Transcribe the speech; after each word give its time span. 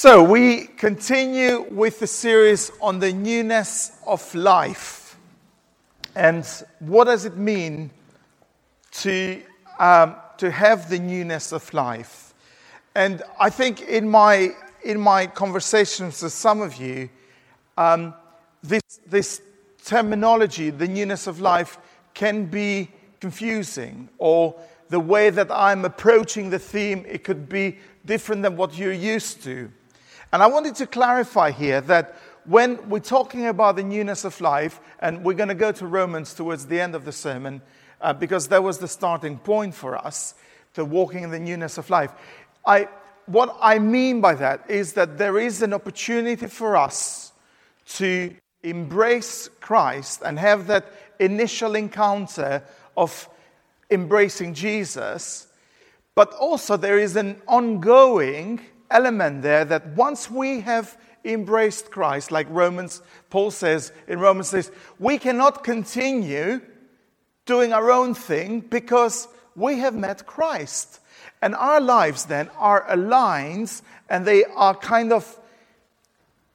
So, 0.00 0.22
we 0.22 0.66
continue 0.66 1.66
with 1.72 1.98
the 1.98 2.06
series 2.06 2.70
on 2.80 3.00
the 3.00 3.12
newness 3.12 3.98
of 4.06 4.32
life. 4.32 5.18
And 6.14 6.46
what 6.78 7.06
does 7.06 7.24
it 7.24 7.36
mean 7.36 7.90
to, 8.92 9.42
um, 9.80 10.14
to 10.36 10.52
have 10.52 10.88
the 10.88 11.00
newness 11.00 11.50
of 11.50 11.74
life? 11.74 12.32
And 12.94 13.24
I 13.40 13.50
think 13.50 13.80
in 13.80 14.08
my, 14.08 14.50
in 14.84 15.00
my 15.00 15.26
conversations 15.26 16.22
with 16.22 16.32
some 16.32 16.60
of 16.60 16.76
you, 16.76 17.08
um, 17.76 18.14
this, 18.62 19.00
this 19.04 19.42
terminology, 19.84 20.70
the 20.70 20.86
newness 20.86 21.26
of 21.26 21.40
life, 21.40 21.76
can 22.14 22.46
be 22.46 22.88
confusing, 23.18 24.08
or 24.18 24.54
the 24.90 25.00
way 25.00 25.30
that 25.30 25.50
I'm 25.50 25.84
approaching 25.84 26.50
the 26.50 26.60
theme, 26.60 27.04
it 27.08 27.24
could 27.24 27.48
be 27.48 27.78
different 28.06 28.42
than 28.42 28.56
what 28.56 28.78
you're 28.78 28.92
used 28.92 29.42
to. 29.42 29.72
And 30.32 30.42
I 30.42 30.46
wanted 30.46 30.74
to 30.76 30.86
clarify 30.86 31.50
here 31.50 31.80
that 31.82 32.14
when 32.44 32.88
we're 32.88 33.00
talking 33.00 33.46
about 33.46 33.76
the 33.76 33.82
newness 33.82 34.24
of 34.24 34.40
life, 34.40 34.80
and 35.00 35.24
we're 35.24 35.34
going 35.34 35.48
to 35.48 35.54
go 35.54 35.72
to 35.72 35.86
Romans 35.86 36.34
towards 36.34 36.66
the 36.66 36.80
end 36.80 36.94
of 36.94 37.04
the 37.04 37.12
sermon, 37.12 37.62
uh, 38.00 38.12
because 38.12 38.48
that 38.48 38.62
was 38.62 38.78
the 38.78 38.88
starting 38.88 39.38
point 39.38 39.74
for 39.74 39.96
us 39.96 40.34
to 40.74 40.84
walking 40.84 41.24
in 41.24 41.30
the 41.30 41.38
newness 41.38 41.78
of 41.78 41.88
life. 41.88 42.12
I, 42.64 42.88
what 43.26 43.56
I 43.60 43.78
mean 43.78 44.20
by 44.20 44.34
that 44.34 44.70
is 44.70 44.92
that 44.94 45.18
there 45.18 45.38
is 45.38 45.62
an 45.62 45.72
opportunity 45.72 46.46
for 46.46 46.76
us 46.76 47.32
to 47.96 48.34
embrace 48.62 49.48
Christ 49.60 50.22
and 50.24 50.38
have 50.38 50.66
that 50.66 50.92
initial 51.18 51.74
encounter 51.74 52.62
of 52.96 53.28
embracing 53.90 54.52
Jesus, 54.52 55.46
but 56.14 56.32
also 56.34 56.76
there 56.76 56.98
is 56.98 57.16
an 57.16 57.40
ongoing 57.46 58.60
element 58.90 59.42
there 59.42 59.64
that 59.64 59.86
once 59.88 60.30
we 60.30 60.60
have 60.60 60.96
embraced 61.24 61.90
Christ, 61.90 62.30
like 62.30 62.46
Romans, 62.50 63.02
Paul 63.30 63.50
says 63.50 63.92
in 64.06 64.18
Romans 64.20 64.48
says, 64.48 64.70
we 64.98 65.18
cannot 65.18 65.64
continue 65.64 66.60
doing 67.46 67.72
our 67.72 67.90
own 67.90 68.14
thing 68.14 68.60
because 68.60 69.28
we 69.56 69.78
have 69.78 69.94
met 69.94 70.26
Christ. 70.26 71.00
And 71.42 71.54
our 71.54 71.80
lives 71.80 72.26
then 72.26 72.50
are 72.58 72.84
aligned 72.88 73.80
and 74.08 74.26
they 74.26 74.44
are 74.44 74.74
kind 74.74 75.12
of 75.12 75.38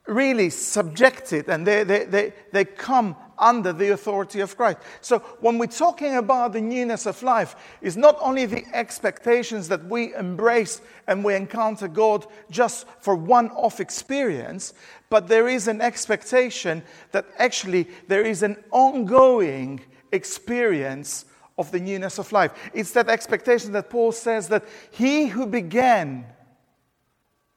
really 0.06 0.50
subjected 0.50 1.48
and 1.48 1.66
they, 1.66 1.84
they, 1.84 2.04
they, 2.04 2.32
they 2.52 2.64
come 2.64 3.16
under 3.44 3.74
the 3.74 3.90
authority 3.90 4.40
of 4.40 4.56
Christ. 4.56 4.78
So 5.02 5.18
when 5.40 5.58
we're 5.58 5.66
talking 5.66 6.16
about 6.16 6.54
the 6.54 6.62
newness 6.62 7.04
of 7.04 7.22
life, 7.22 7.54
it's 7.82 7.94
not 7.94 8.16
only 8.20 8.46
the 8.46 8.64
expectations 8.72 9.68
that 9.68 9.84
we 9.84 10.14
embrace 10.14 10.80
and 11.06 11.22
we 11.22 11.34
encounter 11.34 11.86
God 11.86 12.26
just 12.50 12.86
for 13.00 13.14
one-off 13.14 13.80
experience, 13.80 14.72
but 15.10 15.28
there 15.28 15.46
is 15.46 15.68
an 15.68 15.82
expectation 15.82 16.82
that 17.12 17.26
actually 17.38 17.86
there 18.08 18.24
is 18.24 18.42
an 18.42 18.56
ongoing 18.70 19.80
experience 20.10 21.26
of 21.58 21.70
the 21.70 21.80
newness 21.80 22.18
of 22.18 22.32
life. 22.32 22.52
It's 22.72 22.92
that 22.92 23.08
expectation 23.08 23.72
that 23.72 23.90
Paul 23.90 24.12
says 24.12 24.48
that 24.48 24.64
he 24.90 25.26
who 25.26 25.46
began 25.46 26.24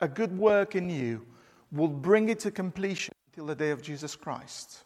a 0.02 0.08
good 0.08 0.38
work 0.38 0.76
in 0.76 0.90
you 0.90 1.26
will 1.72 1.88
bring 1.88 2.30
it 2.30 2.40
to 2.40 2.52
completion 2.52 3.14
till 3.34 3.46
the 3.46 3.56
day 3.56 3.72
of 3.72 3.82
Jesus 3.82 4.16
Christ. 4.16 4.84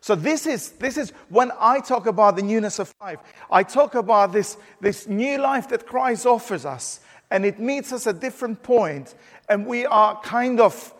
So, 0.00 0.14
this 0.14 0.46
is, 0.46 0.70
this 0.72 0.96
is 0.96 1.10
when 1.28 1.50
I 1.58 1.80
talk 1.80 2.06
about 2.06 2.36
the 2.36 2.42
newness 2.42 2.78
of 2.78 2.94
life, 3.00 3.18
I 3.50 3.62
talk 3.62 3.94
about 3.94 4.32
this, 4.32 4.56
this 4.80 5.08
new 5.08 5.38
life 5.38 5.68
that 5.68 5.86
Christ 5.86 6.26
offers 6.26 6.64
us, 6.64 7.00
and 7.30 7.44
it 7.44 7.58
meets 7.58 7.92
us 7.92 8.06
at 8.06 8.16
a 8.16 8.18
different 8.18 8.62
point, 8.62 9.14
and 9.48 9.66
we 9.66 9.86
are 9.86 10.20
kind 10.20 10.60
of 10.60 10.94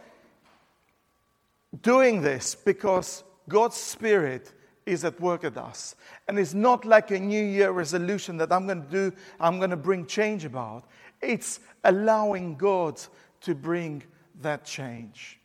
doing 1.82 2.22
this 2.22 2.54
because 2.54 3.22
God's 3.48 3.76
Spirit 3.76 4.52
is 4.84 5.04
at 5.04 5.20
work 5.20 5.44
at 5.44 5.56
us. 5.56 5.94
And 6.26 6.38
it's 6.38 6.54
not 6.54 6.84
like 6.84 7.10
a 7.10 7.18
New 7.18 7.44
Year 7.44 7.70
resolution 7.70 8.36
that 8.38 8.50
I'm 8.50 8.66
going 8.66 8.82
to 8.82 8.88
do, 8.88 9.12
I'm 9.38 9.58
going 9.58 9.70
to 9.70 9.76
bring 9.76 10.06
change 10.06 10.44
about. 10.44 10.84
It's 11.20 11.60
allowing 11.84 12.56
God 12.56 13.00
to 13.42 13.54
bring 13.54 14.02
that 14.40 14.64
change. 14.64 15.37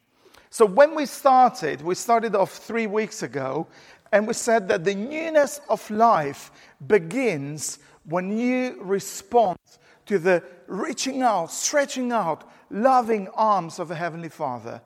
So 0.53 0.67
when 0.67 0.93
we 0.93 1.07
started, 1.07 1.81
we 1.81 1.95
started 1.95 2.35
off 2.35 2.51
three 2.51 2.85
weeks 2.85 3.23
ago, 3.23 3.65
and 4.11 4.27
we 4.27 4.35
said 4.35 4.67
that 4.67 4.83
the 4.83 4.93
newness 4.93 5.59
of 5.67 5.89
life 5.89 6.51
begins 6.85 7.79
when 8.03 8.37
you 8.37 8.77
respond 8.79 9.57
to 10.05 10.19
the 10.19 10.43
reaching 10.67 11.23
out, 11.23 11.51
stretching 11.51 12.11
out, 12.11 12.47
loving 12.69 13.29
arms 13.29 13.79
of 13.79 13.89
a 13.89 13.95
Heavenly 13.95 14.29
Father. 14.29 14.79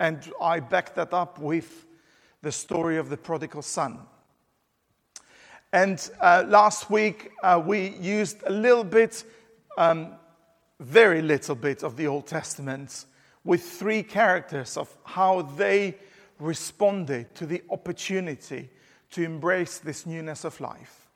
And 0.00 0.28
I 0.40 0.58
backed 0.58 0.96
that 0.96 1.14
up 1.14 1.38
with 1.38 1.86
the 2.40 2.50
story 2.50 2.96
of 2.96 3.08
the 3.08 3.16
prodigal 3.16 3.62
son. 3.62 4.00
And 5.72 6.10
uh, 6.20 6.46
last 6.48 6.90
week, 6.90 7.30
uh, 7.44 7.62
we 7.64 7.90
used 7.90 8.42
a 8.44 8.50
little 8.50 8.82
bit, 8.82 9.22
um, 9.78 10.14
very 10.80 11.22
little 11.22 11.54
bit 11.54 11.84
of 11.84 11.96
the 11.96 12.08
Old 12.08 12.26
Testament 12.26 13.04
with 13.44 13.62
three 13.62 14.02
characters 14.02 14.76
of 14.76 14.94
how 15.04 15.42
they 15.42 15.96
responded 16.38 17.34
to 17.34 17.46
the 17.46 17.62
opportunity 17.70 18.70
to 19.10 19.22
embrace 19.22 19.78
this 19.78 20.06
newness 20.06 20.44
of 20.44 20.60
life. 20.60 21.06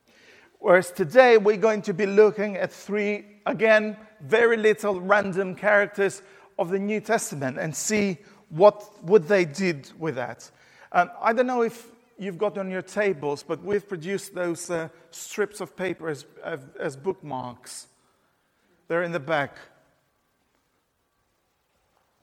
Whereas 0.59 0.91
today 0.91 1.37
we're 1.37 1.57
going 1.57 1.81
to 1.83 1.93
be 1.93 2.05
looking 2.05 2.57
at 2.57 2.71
three, 2.71 3.25
again, 3.45 3.97
very 4.21 4.57
little 4.57 4.99
random 4.99 5.55
characters 5.55 6.21
of 6.57 6.69
the 6.69 6.79
New 6.79 6.99
Testament 6.99 7.57
and 7.59 7.75
see 7.75 8.17
what, 8.49 8.83
what 9.03 9.27
they 9.27 9.45
did 9.45 9.91
with 9.99 10.15
that. 10.15 10.49
Um, 10.91 11.11
I 11.21 11.33
don't 11.33 11.47
know 11.47 11.61
if 11.61 11.87
you've 12.17 12.37
got 12.37 12.57
on 12.57 12.71
your 12.71 12.81
tables, 12.81 13.43
but 13.43 13.63
we've 13.63 13.87
produced 13.87 14.33
those 14.33 14.69
uh, 14.69 14.89
strips 15.11 15.61
of 15.61 15.75
paper 15.75 16.09
as, 16.09 16.25
as, 16.43 16.59
as 16.79 16.95
bookmarks. 16.95 17.87
They're 18.87 19.03
in 19.03 19.11
the 19.11 19.19
back. 19.19 19.57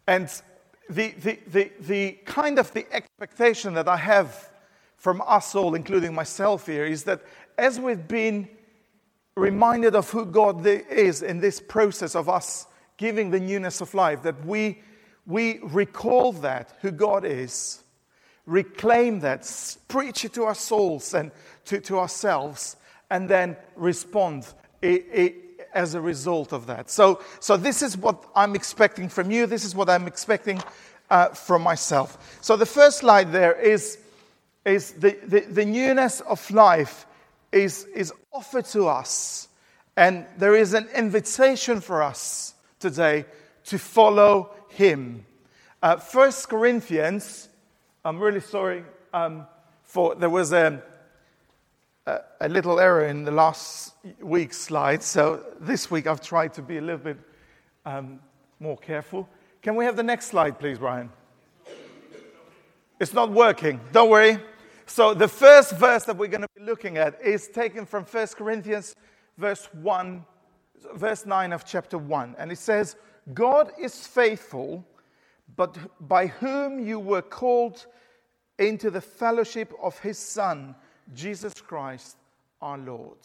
And 0.07 0.29
the, 0.89 1.11
the, 1.13 1.39
the, 1.47 1.73
the 1.81 2.13
kind 2.25 2.59
of 2.59 2.73
the 2.73 2.87
expectation 2.95 3.75
that 3.75 3.89
I 3.89 3.97
have 3.97 4.51
from 4.97 5.23
us 5.27 5.55
all, 5.55 5.75
including 5.75 6.15
myself 6.15 6.67
here, 6.67 6.85
is 6.85 7.05
that 7.05 7.23
as 7.59 7.79
we've 7.79 8.07
been 8.09 8.49
reminded 9.37 9.95
of 9.95 10.11
who 10.11 10.25
God 10.25 10.67
is 10.67 11.23
in 11.23 11.41
this 11.41 11.61
process 11.61 12.15
of 12.15 12.29
us 12.29 12.67
giving 12.97 13.31
the 13.31 13.41
newness 13.41 13.81
of 13.81 13.93
life, 13.95 14.23
that 14.23 14.45
we, 14.45 14.83
we 15.27 15.59
recall 15.63 16.33
that, 16.33 16.77
who 16.81 16.91
God 16.91 17.25
is, 17.25 17.83
reclaim 18.47 19.21
that, 19.21 19.77
preach 19.89 20.25
it 20.25 20.35
to 20.35 20.45
our 20.45 20.55
souls 20.55 21.15
and 21.15 21.33
to, 21.65 21.81
to 21.81 21.99
ourselves, 21.99 22.77
and 23.11 23.29
then 23.29 23.57
respond. 23.75 24.47
As 25.75 25.95
a 25.95 26.01
result 26.01 26.53
of 26.53 26.67
that. 26.67 26.89
So, 26.89 27.21
so 27.41 27.57
this 27.57 27.83
is 27.83 27.97
what 27.97 28.25
I'm 28.37 28.55
expecting 28.55 29.09
from 29.09 29.31
you. 29.31 29.47
This 29.47 29.65
is 29.65 29.75
what 29.75 29.91
I'm 29.91 30.07
expecting 30.07 30.63
uh, 31.11 31.29
from 31.29 31.63
myself. 31.63 32.39
So 32.41 32.57
the 32.57 32.67
first 32.67 32.99
slide 32.99 33.33
there 33.33 33.53
is, 33.53 33.99
is 34.65 34.93
the, 34.93 35.19
the, 35.27 35.41
the 35.41 35.65
newness 35.65 36.21
of 36.21 36.49
life 36.51 37.07
is, 37.51 37.85
is 37.95 38.13
offered 38.33 38.67
to 38.67 38.87
us. 38.87 39.49
And 39.97 40.27
there 40.39 40.55
is 40.55 40.75
an 40.75 40.89
invitation 40.95 41.81
for 41.81 42.03
us 42.03 42.55
today 42.81 43.27
to 43.67 43.79
follow 43.79 44.51
him. 44.69 45.25
Uh, 45.83 45.97
First 45.97 46.49
Corinthians, 46.49 47.49
I'm 48.05 48.19
really 48.19 48.41
sorry 48.41 48.85
um, 49.13 49.47
for 49.83 50.15
there 50.15 50.31
was 50.31 50.53
a 50.53 50.83
a, 52.07 52.49
little 52.49 52.79
error 52.79 53.07
in 53.07 53.25
the 53.25 53.31
last 53.31 53.95
week's 54.21 54.59
slide, 54.59 55.03
so 55.03 55.43
this 55.61 55.91
week 55.91 56.07
I've 56.07 56.21
tried 56.21 56.53
to 56.55 56.63
be 56.63 56.77
a 56.77 56.81
little 56.81 56.99
bit 56.99 57.19
um, 57.87 58.21
more 58.61 58.77
careful. 58.77 59.29
Can 59.63 59.77
we 59.77 59.85
have 59.85 59.97
the 59.97 60.03
next 60.03 60.27
slide, 60.27 60.59
please, 60.59 60.79
Brian? 60.79 61.11
It's 63.01 63.15
not 63.15 63.31
working. 63.31 63.81
Don't 63.93 64.11
worry. 64.11 64.39
So, 64.87 65.15
the 65.15 65.29
first 65.29 65.77
verse 65.79 66.05
that 66.05 66.17
we're 66.17 66.29
going 66.29 66.43
to 66.43 66.49
be 66.55 66.63
looking 66.63 66.99
at 66.99 67.21
is 67.23 67.49
taken 67.49 67.87
from 67.87 68.05
1 68.05 68.27
Corinthians, 68.37 68.95
verse 69.39 69.69
1, 69.73 70.25
verse 70.95 71.25
9 71.25 71.53
of 71.55 71.65
chapter 71.65 71.97
1. 71.97 72.37
And 72.39 72.53
it 72.53 72.59
says, 72.59 72.97
God 73.33 73.73
is 73.81 74.07
faithful, 74.07 74.85
but 75.57 75.79
by 76.07 76.27
whom 76.27 76.79
you 76.79 77.01
were 77.01 77.23
called 77.23 77.87
into 78.59 78.91
the 78.91 79.01
fellowship 79.01 79.73
of 79.83 79.99
his 79.99 80.19
Son 80.19 80.75
Jesus 81.15 81.55
Christ 81.55 82.17
our 82.61 82.79
Lord. 82.79 83.19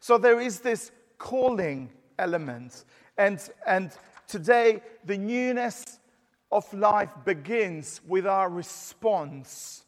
So 0.00 0.18
there 0.18 0.40
is 0.40 0.60
this 0.60 0.90
calling 1.18 1.90
element. 2.18 2.84
And, 3.16 3.38
and 3.66 3.90
today, 4.26 4.82
the 5.04 5.18
newness 5.18 5.84
of 6.50 6.72
life 6.74 7.12
begins 7.24 8.00
with 8.06 8.26
our 8.26 8.48
response 8.48 9.84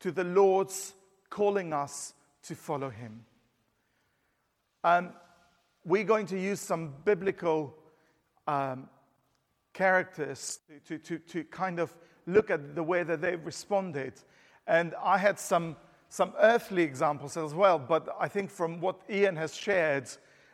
to 0.00 0.10
the 0.10 0.24
Lord's 0.24 0.94
calling 1.28 1.72
us 1.72 2.14
to 2.42 2.54
follow 2.54 2.90
Him. 2.90 3.24
Um, 4.82 5.10
we're 5.84 6.04
going 6.04 6.26
to 6.26 6.38
use 6.38 6.60
some 6.60 6.94
biblical 7.04 7.74
um, 8.46 8.88
characters 9.72 10.60
to, 10.86 10.98
to, 10.98 11.18
to 11.18 11.44
kind 11.44 11.78
of 11.78 11.94
look 12.26 12.50
at 12.50 12.74
the 12.74 12.82
way 12.82 13.02
that 13.02 13.20
they've 13.20 13.44
responded. 13.44 14.14
And 14.66 14.94
I 15.02 15.18
had 15.18 15.38
some, 15.38 15.76
some 16.10 16.32
earthly 16.40 16.82
examples 16.82 17.36
as 17.36 17.54
well, 17.54 17.78
but 17.78 18.08
I 18.18 18.26
think 18.26 18.50
from 18.50 18.80
what 18.80 19.00
Ian 19.08 19.36
has 19.36 19.54
shared 19.54 20.08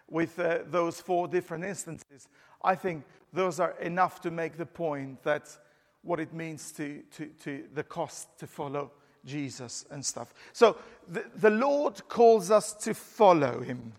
with 0.09 0.39
uh, 0.39 0.59
those 0.67 1.01
four 1.01 1.27
different 1.27 1.65
instances, 1.65 2.29
I 2.63 2.75
think 2.75 3.05
those 3.33 3.59
are 3.59 3.75
enough 3.81 4.21
to 4.21 4.31
make 4.31 4.59
the 4.59 4.67
point 4.67 5.23
that 5.23 5.49
what 6.03 6.21
it 6.21 6.33
means 6.35 6.73
to, 6.73 7.03
to, 7.17 7.27
to 7.43 7.65
the 7.75 7.83
cost 7.83 8.39
to 8.39 8.47
follow 8.47 8.93
Jesus 9.25 9.87
and 9.91 10.05
stuff. 10.05 10.35
So 10.53 10.77
the, 11.09 11.25
the 11.37 11.51
Lord 11.51 12.07
calls 12.07 12.51
us 12.51 12.75
to 12.75 12.93
follow 12.93 13.61
him. 13.61 13.95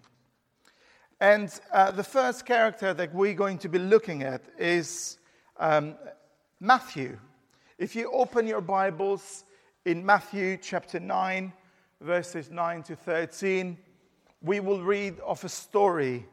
And 1.19 1.51
uh, 1.73 1.89
the 1.89 2.03
first 2.03 2.45
character 2.45 2.93
that 2.93 3.15
we're 3.15 3.33
going 3.33 3.57
to 3.59 3.69
be 3.69 3.79
looking 3.79 4.21
at 4.21 4.43
is 4.59 5.17
um, 5.57 5.95
Matthew. 6.59 7.17
If 7.79 7.95
you 7.95 8.11
open 8.11 8.45
your 8.45 8.61
Bibles 8.61 9.43
in 9.87 10.05
Matthew 10.05 10.57
chapter 10.57 10.99
9, 10.99 11.53
verses 12.01 12.51
9 12.51 12.83
to 12.83 12.95
13, 12.97 13.77
we 14.41 14.59
will 14.59 14.83
read 14.83 15.17
of 15.21 15.41
a 15.45 15.47
story 15.47 16.25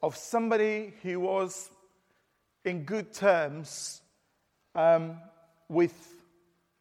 of 0.00 0.16
somebody 0.16 0.94
who 1.02 1.18
was 1.18 1.72
in 2.64 2.84
good 2.84 3.12
terms 3.12 4.00
um, 4.76 5.18
with 5.68 6.22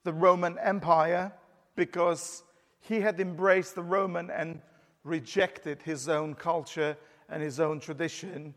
the 0.03 0.13
Roman 0.13 0.59
Empire 0.59 1.33
because 1.75 2.43
he 2.79 3.01
had 3.01 3.19
embraced 3.19 3.73
the 3.73 3.81
Roman 3.81 4.29
and 4.29 4.61
rejected 5.03 5.81
his 5.81 6.07
own 6.07 6.35
culture 6.35 6.95
and 7.27 7.41
his 7.41 7.59
own 7.59 7.79
tradition. 7.79 8.53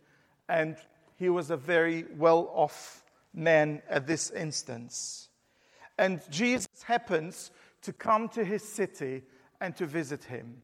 And 0.51 0.77
he 1.17 1.31
was 1.31 1.51
a 1.51 1.57
very 1.57 2.05
well 2.19 2.51
off 2.53 3.03
man 3.33 3.81
at 3.89 4.07
this 4.07 4.31
instance. 4.31 5.31
And 5.99 6.21
Jesus 6.31 6.69
happens 6.85 7.51
to 7.83 7.93
come 7.93 8.29
to 8.31 8.45
his 8.45 8.63
city 8.63 9.23
and 9.61 9.75
to 9.77 9.87
visit 9.87 10.25
him. 10.25 10.63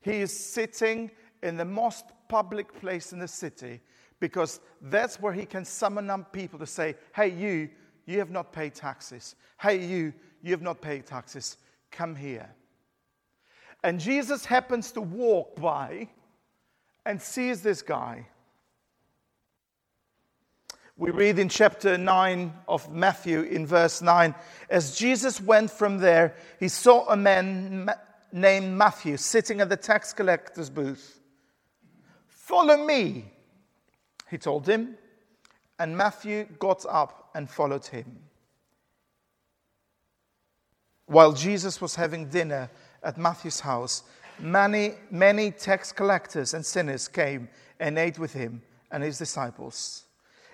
He 0.00 0.16
is 0.16 0.38
sitting 0.38 1.10
in 1.42 1.56
the 1.56 1.64
most 1.64 2.06
public 2.28 2.72
place 2.80 3.12
in 3.12 3.18
the 3.18 3.28
city 3.28 3.80
because 4.20 4.60
that's 4.82 5.20
where 5.20 5.32
he 5.32 5.46
can 5.46 5.64
summon 5.64 6.10
up 6.10 6.32
people 6.32 6.58
to 6.58 6.66
say, 6.66 6.94
Hey, 7.14 7.28
you, 7.28 7.70
you 8.06 8.18
have 8.18 8.30
not 8.30 8.52
paid 8.52 8.74
taxes. 8.74 9.34
Hey, 9.60 9.84
you, 9.84 10.12
you 10.42 10.52
have 10.52 10.62
not 10.62 10.80
paid 10.80 11.06
taxes. 11.06 11.56
Come 11.90 12.14
here. 12.14 12.54
And 13.82 13.98
Jesus 13.98 14.44
happens 14.44 14.92
to 14.92 15.00
walk 15.00 15.56
by 15.56 16.08
and 17.06 17.20
sees 17.20 17.62
this 17.62 17.82
guy. 17.82 18.26
We 21.00 21.12
read 21.12 21.38
in 21.38 21.48
chapter 21.48 21.96
9 21.96 22.52
of 22.68 22.92
Matthew, 22.92 23.40
in 23.40 23.66
verse 23.66 24.02
9, 24.02 24.34
as 24.68 24.98
Jesus 24.98 25.40
went 25.40 25.70
from 25.70 25.96
there, 25.96 26.34
he 26.58 26.68
saw 26.68 27.08
a 27.08 27.16
man 27.16 27.88
named 28.30 28.76
Matthew 28.76 29.16
sitting 29.16 29.62
at 29.62 29.70
the 29.70 29.78
tax 29.78 30.12
collector's 30.12 30.68
booth. 30.68 31.18
Follow 32.28 32.84
me, 32.84 33.32
he 34.30 34.36
told 34.36 34.68
him. 34.68 34.98
And 35.78 35.96
Matthew 35.96 36.44
got 36.58 36.84
up 36.86 37.30
and 37.34 37.48
followed 37.48 37.86
him. 37.86 38.18
While 41.06 41.32
Jesus 41.32 41.80
was 41.80 41.94
having 41.94 42.28
dinner 42.28 42.68
at 43.02 43.16
Matthew's 43.16 43.60
house, 43.60 44.02
many, 44.38 44.96
many 45.10 45.50
tax 45.50 45.92
collectors 45.92 46.52
and 46.52 46.66
sinners 46.66 47.08
came 47.08 47.48
and 47.80 47.98
ate 47.98 48.18
with 48.18 48.34
him 48.34 48.60
and 48.90 49.02
his 49.02 49.16
disciples. 49.16 50.04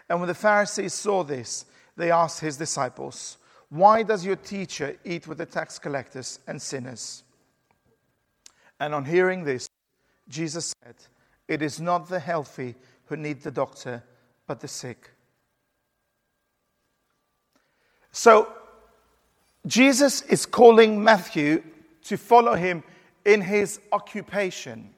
And 0.09 0.21
when 0.21 0.29
the 0.29 0.35
Pharisees 0.35 0.95
saw 0.95 1.25
this, 1.25 1.65
they 1.97 2.11
asked 2.11 2.41
his 2.41 2.57
disciples, 2.57 3.39
Why 3.71 4.03
does 4.03 4.25
your 4.25 4.37
teacher 4.37 4.97
eat 5.05 5.27
with 5.27 5.39
the 5.39 5.47
tax 5.47 5.79
collectors 5.79 6.39
and 6.47 6.61
sinners? 6.61 7.25
And 8.79 8.95
on 8.95 9.05
hearing 9.05 9.45
this, 9.45 9.69
Jesus 10.29 10.75
said, 10.83 10.97
It 11.49 11.63
is 11.63 11.81
not 11.81 12.09
the 12.09 12.21
healthy 12.21 12.75
who 13.07 13.17
need 13.17 13.43
the 13.43 13.51
doctor, 13.51 14.03
but 14.47 14.61
the 14.61 14.69
sick. 14.69 15.11
So, 18.13 18.53
Jesus 19.67 20.23
is 20.23 20.47
calling 20.47 21.03
Matthew 21.03 21.63
to 22.05 22.17
follow 22.17 22.55
him 22.55 22.85
in 23.25 23.41
his 23.41 23.81
occupation. 23.91 24.91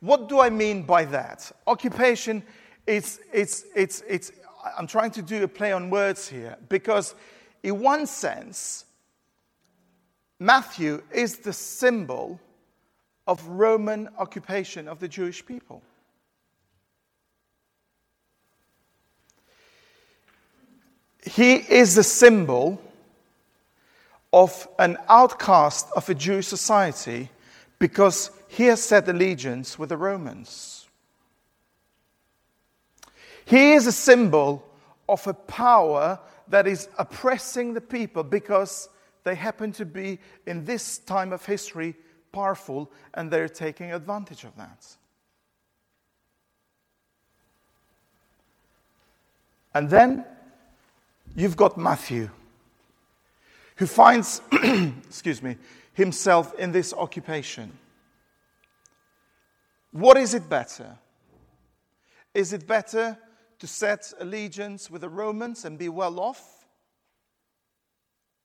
What 0.00 0.28
do 0.28 0.38
I 0.38 0.50
mean 0.50 0.82
by 0.82 1.06
that? 1.06 1.50
Occupation, 1.66 2.42
it's, 2.86 3.18
it's, 3.32 3.64
it's, 3.74 4.02
it's, 4.08 4.32
I'm 4.76 4.86
trying 4.86 5.10
to 5.12 5.22
do 5.22 5.44
a 5.44 5.48
play 5.48 5.72
on 5.72 5.90
words 5.90 6.28
here 6.28 6.56
because, 6.68 7.14
in 7.62 7.80
one 7.80 8.06
sense, 8.06 8.84
Matthew 10.38 11.02
is 11.12 11.38
the 11.38 11.52
symbol 11.52 12.40
of 13.26 13.46
Roman 13.46 14.08
occupation 14.18 14.88
of 14.88 15.00
the 15.00 15.08
Jewish 15.08 15.44
people. 15.44 15.82
He 21.24 21.54
is 21.54 21.94
the 21.94 22.02
symbol 22.02 22.80
of 24.32 24.68
an 24.78 24.98
outcast 25.08 25.88
of 25.96 26.08
a 26.10 26.14
Jewish 26.14 26.46
society 26.48 27.30
because 27.78 28.30
he 28.48 28.64
has 28.66 28.82
set 28.82 29.08
allegiance 29.08 29.78
with 29.78 29.88
the 29.88 29.96
Romans. 29.96 30.83
He 33.46 33.72
is 33.72 33.86
a 33.86 33.92
symbol 33.92 34.66
of 35.08 35.26
a 35.26 35.34
power 35.34 36.18
that 36.48 36.66
is 36.66 36.88
oppressing 36.98 37.74
the 37.74 37.80
people 37.80 38.22
because 38.22 38.88
they 39.24 39.34
happen 39.34 39.72
to 39.72 39.84
be, 39.84 40.18
in 40.46 40.64
this 40.64 40.98
time 40.98 41.32
of 41.32 41.44
history, 41.44 41.94
powerful 42.32 42.90
and 43.14 43.30
they're 43.30 43.48
taking 43.48 43.92
advantage 43.92 44.44
of 44.44 44.54
that. 44.56 44.86
And 49.72 49.90
then 49.90 50.24
you've 51.34 51.56
got 51.56 51.76
Matthew, 51.76 52.30
who 53.76 53.86
finds, 53.86 54.40
excuse 54.52 55.42
me, 55.42 55.56
himself 55.94 56.54
in 56.58 56.70
this 56.72 56.92
occupation. 56.92 57.72
What 59.90 60.16
is 60.16 60.34
it 60.34 60.48
better? 60.48 60.96
Is 62.34 62.52
it 62.52 62.66
better 62.66 63.16
to 63.64 63.68
set 63.68 64.12
allegiance 64.20 64.90
with 64.90 65.00
the 65.00 65.08
Romans 65.08 65.64
and 65.64 65.78
be 65.78 65.88
well 65.88 66.20
off? 66.20 66.66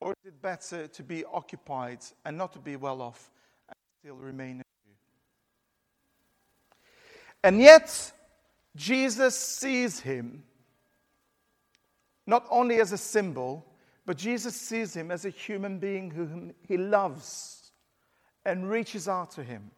Or 0.00 0.12
is 0.12 0.28
it 0.28 0.40
better 0.40 0.86
to 0.86 1.02
be 1.02 1.26
occupied 1.26 1.98
and 2.24 2.38
not 2.38 2.54
to 2.54 2.58
be 2.58 2.76
well 2.76 3.02
off 3.02 3.30
and 3.68 3.76
still 3.98 4.14
remain 4.14 4.60
a 4.60 4.62
Jew. 4.62 4.94
And 7.44 7.60
yet, 7.60 8.12
Jesus 8.74 9.36
sees 9.36 10.00
him 10.00 10.42
not 12.26 12.46
only 12.48 12.80
as 12.80 12.92
a 12.92 12.98
symbol, 12.98 13.66
but 14.06 14.16
Jesus 14.16 14.56
sees 14.56 14.96
him 14.96 15.10
as 15.10 15.26
a 15.26 15.30
human 15.30 15.78
being 15.78 16.10
whom 16.10 16.54
he 16.66 16.78
loves 16.78 17.72
and 18.46 18.70
reaches 18.70 19.06
out 19.06 19.32
to 19.32 19.44
him. 19.44 19.70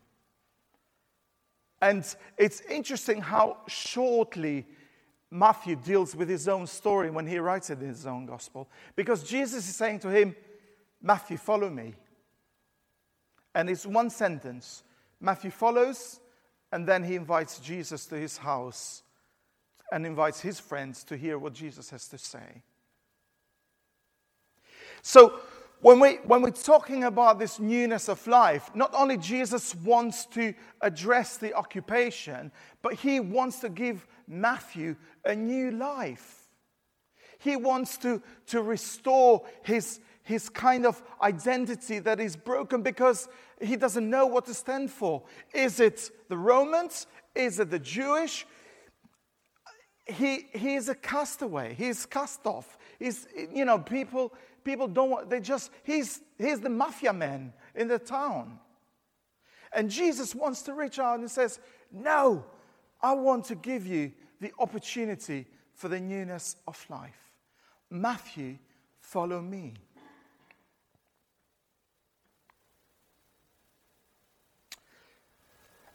And 1.80 2.06
it's 2.38 2.60
interesting 2.60 3.20
how 3.20 3.56
shortly 3.66 4.66
Matthew 5.32 5.76
deals 5.76 6.14
with 6.14 6.28
his 6.28 6.46
own 6.46 6.66
story 6.66 7.10
when 7.10 7.26
he 7.26 7.38
writes 7.38 7.70
it 7.70 7.80
in 7.80 7.88
his 7.88 8.06
own 8.06 8.26
gospel. 8.26 8.68
Because 8.94 9.22
Jesus 9.22 9.66
is 9.66 9.74
saying 9.74 10.00
to 10.00 10.10
him, 10.10 10.36
Matthew, 11.00 11.38
follow 11.38 11.70
me. 11.70 11.94
And 13.54 13.70
it's 13.70 13.86
one 13.86 14.10
sentence. 14.10 14.84
Matthew 15.20 15.50
follows, 15.50 16.20
and 16.70 16.86
then 16.86 17.02
he 17.02 17.14
invites 17.14 17.60
Jesus 17.60 18.04
to 18.06 18.16
his 18.16 18.36
house 18.36 19.02
and 19.90 20.04
invites 20.04 20.42
his 20.42 20.60
friends 20.60 21.02
to 21.04 21.16
hear 21.16 21.38
what 21.38 21.54
Jesus 21.54 21.88
has 21.88 22.06
to 22.08 22.18
say. 22.18 22.62
So, 25.00 25.40
when, 25.82 25.98
we, 25.98 26.14
when 26.24 26.42
we're 26.42 26.50
talking 26.50 27.04
about 27.04 27.40
this 27.40 27.58
newness 27.58 28.08
of 28.08 28.24
life, 28.28 28.70
not 28.74 28.94
only 28.94 29.16
Jesus 29.16 29.74
wants 29.74 30.26
to 30.26 30.54
address 30.80 31.36
the 31.36 31.52
occupation, 31.54 32.52
but 32.82 32.94
he 32.94 33.18
wants 33.18 33.58
to 33.60 33.68
give 33.68 34.06
Matthew 34.28 34.94
a 35.24 35.34
new 35.34 35.72
life. 35.72 36.48
He 37.38 37.56
wants 37.56 37.96
to, 37.98 38.22
to 38.46 38.62
restore 38.62 39.42
his, 39.64 39.98
his 40.22 40.48
kind 40.48 40.86
of 40.86 41.02
identity 41.20 41.98
that 41.98 42.20
is 42.20 42.36
broken 42.36 42.82
because 42.82 43.28
he 43.60 43.74
doesn't 43.74 44.08
know 44.08 44.26
what 44.26 44.46
to 44.46 44.54
stand 44.54 44.88
for. 44.88 45.24
Is 45.52 45.80
it 45.80 46.12
the 46.28 46.38
Romans? 46.38 47.08
Is 47.34 47.58
it 47.58 47.70
the 47.70 47.80
Jewish? 47.80 48.46
He, 50.06 50.46
he 50.52 50.76
is 50.76 50.88
a 50.88 50.94
castaway. 50.94 51.74
He's 51.74 52.06
cast 52.06 52.46
off. 52.46 52.78
He's, 53.00 53.26
you 53.52 53.64
know, 53.64 53.80
people, 53.80 54.32
people 54.64 54.88
don't 54.88 55.10
want, 55.10 55.30
they 55.30 55.40
just, 55.40 55.70
he's, 55.82 56.20
he's 56.38 56.60
the 56.60 56.68
mafia 56.68 57.12
man 57.12 57.52
in 57.74 57.88
the 57.88 57.98
town. 57.98 58.58
And 59.72 59.90
Jesus 59.90 60.34
wants 60.34 60.62
to 60.62 60.74
reach 60.74 60.98
out 60.98 61.18
and 61.18 61.30
says, 61.30 61.58
No, 61.90 62.44
I 63.00 63.14
want 63.14 63.46
to 63.46 63.54
give 63.54 63.86
you 63.86 64.12
the 64.40 64.52
opportunity 64.58 65.46
for 65.74 65.88
the 65.88 66.00
newness 66.00 66.56
of 66.68 66.84
life. 66.88 67.30
Matthew, 67.90 68.58
follow 69.00 69.40
me. 69.40 69.74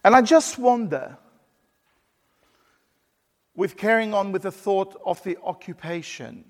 And 0.04 0.14
I 0.14 0.22
just 0.22 0.58
wonder, 0.58 1.18
with 3.54 3.76
carrying 3.76 4.14
on 4.14 4.32
with 4.32 4.42
the 4.42 4.52
thought 4.52 5.00
of 5.04 5.22
the 5.24 5.36
occupation, 5.42 6.44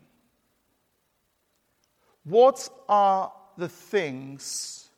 what 2.28 2.68
are 2.88 3.32
the 3.56 3.68
things 3.68 4.90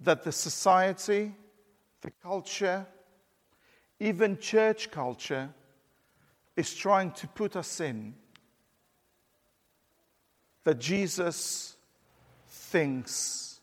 that 0.00 0.22
the 0.24 0.32
society, 0.32 1.32
the 2.00 2.10
culture, 2.22 2.86
even 4.00 4.38
church 4.38 4.90
culture 4.90 5.48
is 6.56 6.74
trying 6.74 7.10
to 7.12 7.26
put 7.28 7.56
us 7.56 7.80
in 7.80 8.14
that 10.64 10.78
Jesus 10.78 11.76
thinks 12.48 13.60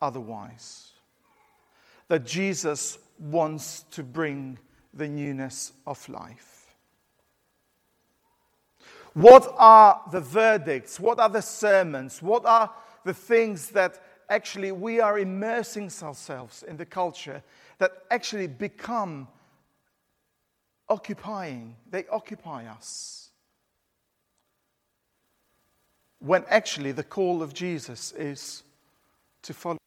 otherwise? 0.00 0.92
That 2.08 2.24
Jesus 2.24 2.98
wants 3.18 3.84
to 3.92 4.02
bring 4.02 4.58
the 4.94 5.08
newness 5.08 5.72
of 5.86 6.08
life. 6.08 6.49
What 9.14 9.52
are 9.58 10.02
the 10.10 10.20
verdicts? 10.20 11.00
What 11.00 11.18
are 11.18 11.28
the 11.28 11.42
sermons? 11.42 12.22
What 12.22 12.46
are 12.46 12.70
the 13.04 13.14
things 13.14 13.70
that 13.70 14.02
actually 14.28 14.72
we 14.72 15.00
are 15.00 15.18
immersing 15.18 15.90
ourselves 16.02 16.62
in 16.62 16.76
the 16.76 16.86
culture 16.86 17.42
that 17.78 17.92
actually 18.10 18.46
become 18.46 19.26
occupying? 20.88 21.76
They 21.90 22.06
occupy 22.06 22.66
us. 22.66 23.30
When 26.20 26.44
actually 26.48 26.92
the 26.92 27.02
call 27.02 27.42
of 27.42 27.54
Jesus 27.54 28.12
is 28.12 28.62
to 29.42 29.54
follow. 29.54 29.78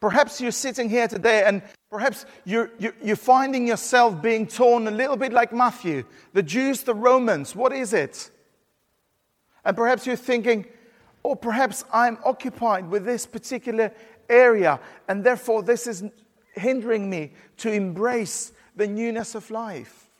Perhaps 0.00 0.40
you're 0.40 0.50
sitting 0.50 0.88
here 0.88 1.08
today 1.08 1.44
and 1.44 1.62
perhaps 1.90 2.26
you're, 2.44 2.70
you're, 2.78 3.16
finding 3.16 3.66
yourself 3.66 4.20
being 4.20 4.46
torn 4.46 4.86
a 4.86 4.90
little 4.90 5.16
bit 5.16 5.32
like 5.32 5.52
Matthew. 5.52 6.04
The 6.32 6.42
Jews, 6.42 6.82
the 6.82 6.94
Romans, 6.94 7.56
what 7.56 7.72
is 7.72 7.92
it? 7.92 8.30
And 9.64 9.76
perhaps 9.76 10.06
you're 10.06 10.16
thinking, 10.16 10.66
or 11.22 11.32
oh, 11.32 11.34
perhaps 11.34 11.84
I'm 11.92 12.18
occupied 12.24 12.88
with 12.88 13.04
this 13.04 13.26
particular 13.26 13.92
area 14.28 14.80
and 15.08 15.24
therefore 15.24 15.62
this 15.62 15.86
is 15.86 16.04
hindering 16.54 17.08
me 17.08 17.32
to 17.58 17.72
embrace 17.72 18.52
the 18.76 18.86
newness 18.86 19.34
of 19.34 19.50
life. 19.50 20.10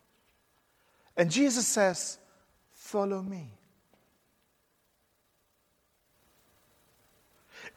And 1.17 1.31
Jesus 1.31 1.67
says, 1.67 2.19
Follow 2.73 3.21
me. 3.21 3.56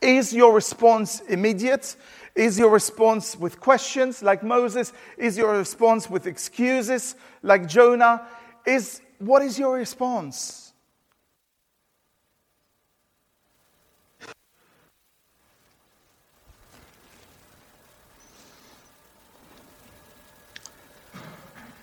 Is 0.02 0.34
your 0.34 0.54
response 0.54 1.20
immediate? 1.22 1.96
Is 2.36 2.58
your 2.58 2.70
response 2.70 3.36
with 3.36 3.60
questions 3.60 4.24
like 4.24 4.44
Moses? 4.44 4.94
Is 5.18 5.38
your 5.38 5.58
response 5.58 6.10
with 6.10 6.26
excuses 6.26 7.16
like 7.44 7.68
Jonah? 7.68 8.26
Is 8.66 9.02
what 9.18 9.42
is 9.42 9.60
your 9.60 9.76
response? 9.76 10.70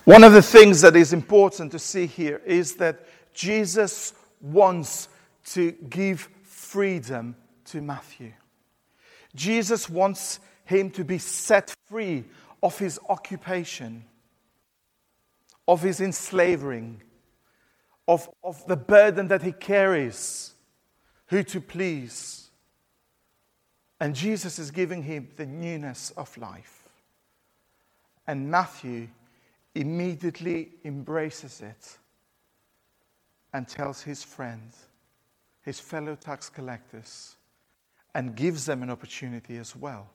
One 0.05 0.23
of 0.23 0.31
the 0.31 0.41
things 0.41 0.81
that 0.81 0.95
is 0.95 1.11
important 1.11 1.73
to 1.73 1.79
see 1.79 2.07
here 2.07 2.41
is 2.45 2.75
that 2.77 3.05
Jesus 3.33 4.13
wants 4.41 5.09
to 5.47 5.73
give 5.89 6.29
freedom 6.43 7.35
to 7.67 7.81
Matthew. 7.81 8.33
Jesus 9.35 9.89
wants 9.89 10.39
him 10.65 10.89
to 10.91 11.03
be 11.03 11.17
set 11.17 11.73
free 11.87 12.25
of 12.61 12.77
his 12.77 12.99
occupation, 13.07 14.03
of 15.67 15.81
his 15.81 16.01
enslaving, 16.01 17.01
of, 18.07 18.29
of 18.43 18.65
the 18.67 18.75
burden 18.75 19.27
that 19.29 19.43
he 19.43 19.51
carries, 19.51 20.53
who 21.27 21.43
to 21.43 21.61
please. 21.61 22.49
And 23.99 24.15
Jesus 24.15 24.59
is 24.59 24.71
giving 24.71 25.03
him 25.03 25.29
the 25.35 25.45
newness 25.45 26.11
of 26.17 26.35
life. 26.37 26.89
And 28.27 28.51
Matthew 28.51 29.07
immediately 29.73 30.69
embraces 30.83 31.61
it 31.61 31.97
and 33.53 33.67
tells 33.67 34.01
his 34.01 34.23
friends, 34.23 34.85
his 35.61 35.79
fellow 35.79 36.15
tax 36.15 36.49
collectors, 36.49 37.36
and 38.17 38.35
gives 38.35 38.65
them 38.65 38.81
an 38.81 38.89
opportunity 38.89 39.57
as 39.57 39.75
well 39.75 40.09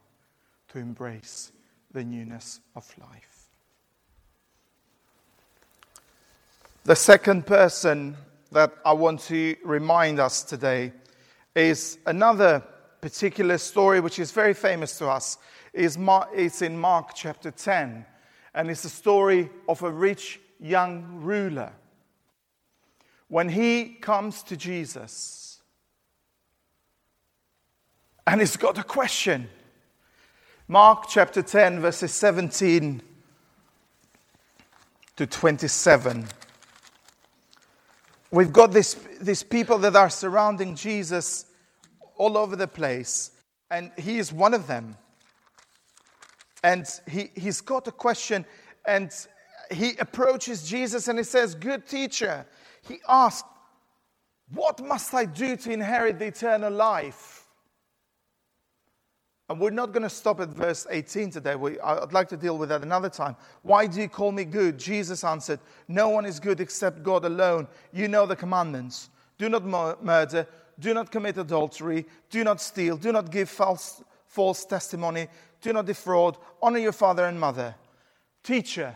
to 0.66 0.80
embrace 0.80 1.52
the 1.92 2.02
newness 2.02 2.58
of 2.74 2.92
life. 2.98 3.46
The 6.82 6.96
second 6.96 7.46
person 7.46 8.16
that 8.50 8.74
I 8.84 8.92
want 8.92 9.20
to 9.20 9.54
remind 9.64 10.18
us 10.18 10.42
today 10.42 10.92
is 11.54 11.98
another 12.04 12.64
particular 13.00 13.56
story 13.56 14.00
which 14.00 14.18
is 14.18 14.32
very 14.32 14.54
famous 14.54 14.98
to 14.98 15.08
us. 15.08 15.38
It's 15.72 16.60
in 16.60 16.76
Mark 16.76 17.12
chapter 17.14 17.52
10, 17.52 18.04
and 18.52 18.68
it's 18.68 18.82
the 18.82 18.88
story 18.88 19.48
of 19.68 19.80
a 19.84 19.90
rich 19.92 20.40
young 20.58 21.20
ruler. 21.22 21.72
When 23.28 23.48
he 23.48 23.90
comes 24.00 24.42
to 24.42 24.56
Jesus, 24.56 25.38
and 28.32 28.40
he's 28.40 28.56
got 28.56 28.78
a 28.78 28.82
question. 28.82 29.46
Mark 30.66 31.04
chapter 31.06 31.42
10, 31.42 31.80
verses 31.80 32.14
17 32.14 33.02
to 35.16 35.26
27. 35.26 36.26
We've 38.30 38.50
got 38.50 38.72
this, 38.72 38.94
these 39.20 39.42
people 39.42 39.76
that 39.80 39.94
are 39.96 40.08
surrounding 40.08 40.76
Jesus 40.76 41.44
all 42.16 42.38
over 42.38 42.56
the 42.56 42.66
place, 42.66 43.32
and 43.70 43.92
he 43.98 44.16
is 44.16 44.32
one 44.32 44.54
of 44.54 44.66
them. 44.66 44.96
And 46.64 46.86
he, 47.06 47.32
he's 47.34 47.60
got 47.60 47.86
a 47.86 47.92
question, 47.92 48.46
and 48.86 49.12
he 49.70 49.98
approaches 49.98 50.66
Jesus 50.66 51.06
and 51.06 51.18
he 51.18 51.24
says, 51.24 51.54
Good 51.54 51.86
teacher. 51.86 52.46
He 52.88 53.00
asked, 53.06 53.44
What 54.54 54.82
must 54.82 55.12
I 55.12 55.26
do 55.26 55.54
to 55.54 55.70
inherit 55.70 56.18
the 56.18 56.28
eternal 56.28 56.72
life? 56.72 57.41
And 59.48 59.60
we're 59.60 59.70
not 59.70 59.92
going 59.92 60.04
to 60.04 60.10
stop 60.10 60.40
at 60.40 60.48
verse 60.48 60.86
18 60.88 61.30
today. 61.30 61.56
We, 61.56 61.78
I'd 61.80 62.12
like 62.12 62.28
to 62.28 62.36
deal 62.36 62.56
with 62.56 62.70
that 62.70 62.82
another 62.82 63.10
time. 63.10 63.36
Why 63.62 63.86
do 63.86 64.00
you 64.00 64.08
call 64.08 64.32
me 64.32 64.44
good? 64.44 64.78
Jesus 64.78 65.24
answered, 65.24 65.60
No 65.88 66.08
one 66.08 66.24
is 66.24 66.40
good 66.40 66.60
except 66.60 67.02
God 67.02 67.24
alone. 67.24 67.66
You 67.92 68.08
know 68.08 68.24
the 68.24 68.36
commandments 68.36 69.10
do 69.42 69.48
not 69.48 70.04
murder, 70.04 70.46
do 70.78 70.94
not 70.94 71.10
commit 71.10 71.36
adultery, 71.36 72.06
do 72.30 72.44
not 72.44 72.60
steal, 72.60 72.96
do 72.96 73.10
not 73.10 73.30
give 73.30 73.48
false, 73.48 74.02
false 74.26 74.64
testimony, 74.64 75.26
do 75.60 75.72
not 75.72 75.86
defraud, 75.86 76.36
honor 76.62 76.78
your 76.78 76.92
father 76.92 77.24
and 77.24 77.38
mother. 77.38 77.74
Teacher, 78.44 78.94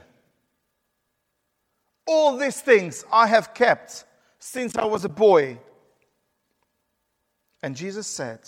all 2.06 2.36
these 2.36 2.60
things 2.60 3.04
I 3.12 3.26
have 3.26 3.54
kept 3.54 4.04
since 4.38 4.76
I 4.76 4.84
was 4.84 5.04
a 5.04 5.08
boy. 5.08 5.58
And 7.62 7.74
Jesus 7.74 8.06
said, 8.06 8.40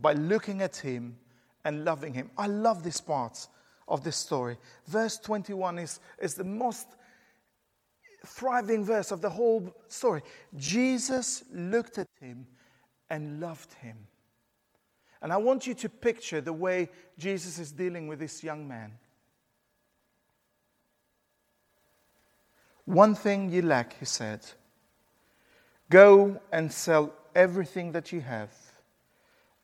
by 0.00 0.12
looking 0.12 0.62
at 0.62 0.76
him 0.76 1.16
and 1.64 1.84
loving 1.84 2.14
him. 2.14 2.30
I 2.36 2.46
love 2.46 2.82
this 2.82 3.00
part 3.00 3.48
of 3.88 4.04
this 4.04 4.16
story. 4.16 4.56
Verse 4.86 5.18
21 5.18 5.78
is, 5.78 6.00
is 6.20 6.34
the 6.34 6.44
most 6.44 6.86
thriving 8.24 8.84
verse 8.84 9.10
of 9.10 9.20
the 9.20 9.30
whole 9.30 9.74
story. 9.88 10.22
Jesus 10.56 11.44
looked 11.52 11.98
at 11.98 12.08
him 12.20 12.46
and 13.10 13.40
loved 13.40 13.72
him. 13.74 13.96
And 15.22 15.32
I 15.32 15.36
want 15.38 15.66
you 15.66 15.74
to 15.74 15.88
picture 15.88 16.40
the 16.40 16.52
way 16.52 16.88
Jesus 17.18 17.58
is 17.58 17.72
dealing 17.72 18.06
with 18.06 18.18
this 18.18 18.44
young 18.44 18.68
man. 18.68 18.92
One 22.84 23.14
thing 23.14 23.50
you 23.50 23.62
lack, 23.62 23.98
he 23.98 24.04
said. 24.04 24.44
Go 25.90 26.40
and 26.52 26.72
sell 26.72 27.12
everything 27.34 27.92
that 27.92 28.12
you 28.12 28.20
have 28.20 28.50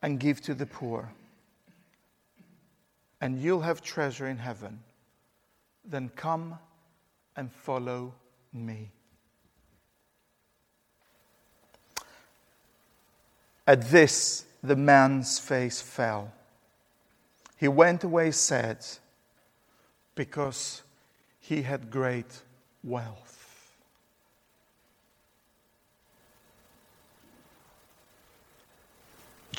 and 0.02 0.18
give 0.18 0.40
to 0.42 0.54
the 0.54 0.66
poor, 0.66 1.12
and 3.20 3.40
you'll 3.40 3.60
have 3.60 3.80
treasure 3.80 4.26
in 4.26 4.38
heaven. 4.38 4.80
Then 5.84 6.10
come 6.16 6.58
and 7.36 7.52
follow 7.52 8.14
me. 8.52 8.90
At 13.66 13.90
this, 13.90 14.44
the 14.62 14.76
man's 14.76 15.38
face 15.38 15.80
fell. 15.80 16.32
He 17.56 17.68
went 17.68 18.02
away 18.02 18.32
sad 18.32 18.84
because 20.16 20.82
he 21.38 21.62
had 21.62 21.90
great 21.90 22.42
wealth. 22.82 23.41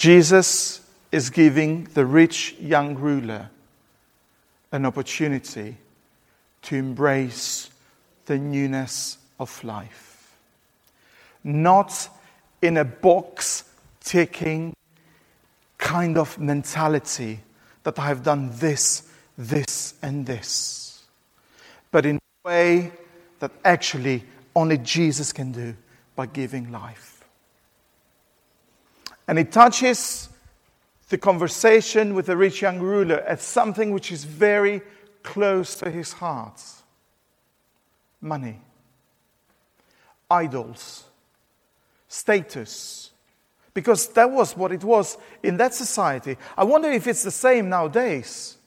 Jesus 0.03 0.81
is 1.13 1.29
giving 1.29 1.85
the 1.93 2.05
rich 2.05 2.55
young 2.59 2.95
ruler 2.95 3.49
an 4.69 4.85
opportunity 4.85 5.77
to 6.63 6.75
embrace 6.75 7.69
the 8.25 8.37
newness 8.37 9.17
of 9.39 9.63
life. 9.63 10.35
Not 11.41 12.09
in 12.61 12.75
a 12.75 12.83
box 12.83 13.63
ticking 14.01 14.73
kind 15.77 16.17
of 16.17 16.37
mentality 16.37 17.39
that 17.83 17.97
I 17.97 18.07
have 18.07 18.23
done 18.23 18.49
this, 18.55 19.09
this, 19.37 19.93
and 20.01 20.25
this, 20.25 21.05
but 21.91 22.05
in 22.05 22.17
a 22.17 22.47
way 22.49 22.91
that 23.39 23.51
actually 23.63 24.25
only 24.53 24.79
Jesus 24.79 25.31
can 25.31 25.53
do 25.53 25.73
by 26.13 26.25
giving 26.25 26.73
life. 26.73 27.12
And 29.27 29.39
it 29.39 29.51
touches 29.51 30.29
the 31.09 31.17
conversation 31.17 32.13
with 32.13 32.25
the 32.25 32.37
rich 32.37 32.61
young 32.61 32.79
ruler 32.79 33.19
at 33.21 33.41
something 33.41 33.91
which 33.91 34.11
is 34.11 34.23
very 34.23 34.81
close 35.21 35.75
to 35.75 35.89
his 35.89 36.13
heart 36.13 36.61
money, 38.23 38.59
idols, 40.31 41.03
status. 42.07 43.11
Because 43.73 44.07
that 44.09 44.29
was 44.29 44.55
what 44.55 44.71
it 44.71 44.83
was 44.83 45.17
in 45.41 45.57
that 45.57 45.73
society. 45.73 46.37
I 46.55 46.63
wonder 46.63 46.91
if 46.91 47.07
it's 47.07 47.23
the 47.23 47.31
same 47.31 47.69
nowadays. 47.69 48.57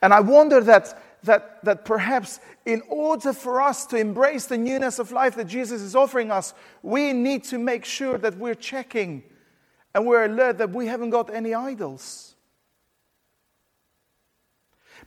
And 0.00 0.12
I 0.12 0.20
wonder 0.20 0.60
that, 0.60 1.02
that, 1.24 1.64
that 1.64 1.84
perhaps 1.84 2.40
in 2.66 2.82
order 2.88 3.32
for 3.32 3.60
us 3.60 3.86
to 3.86 3.96
embrace 3.96 4.46
the 4.46 4.58
newness 4.58 4.98
of 4.98 5.12
life 5.12 5.36
that 5.36 5.46
Jesus 5.46 5.80
is 5.80 5.94
offering 5.94 6.30
us, 6.30 6.54
we 6.82 7.12
need 7.12 7.44
to 7.44 7.58
make 7.58 7.84
sure 7.84 8.18
that 8.18 8.36
we're 8.36 8.54
checking 8.54 9.22
and 9.94 10.06
we're 10.06 10.24
alert 10.24 10.58
that 10.58 10.70
we 10.70 10.86
haven't 10.86 11.10
got 11.10 11.32
any 11.32 11.54
idols. 11.54 12.34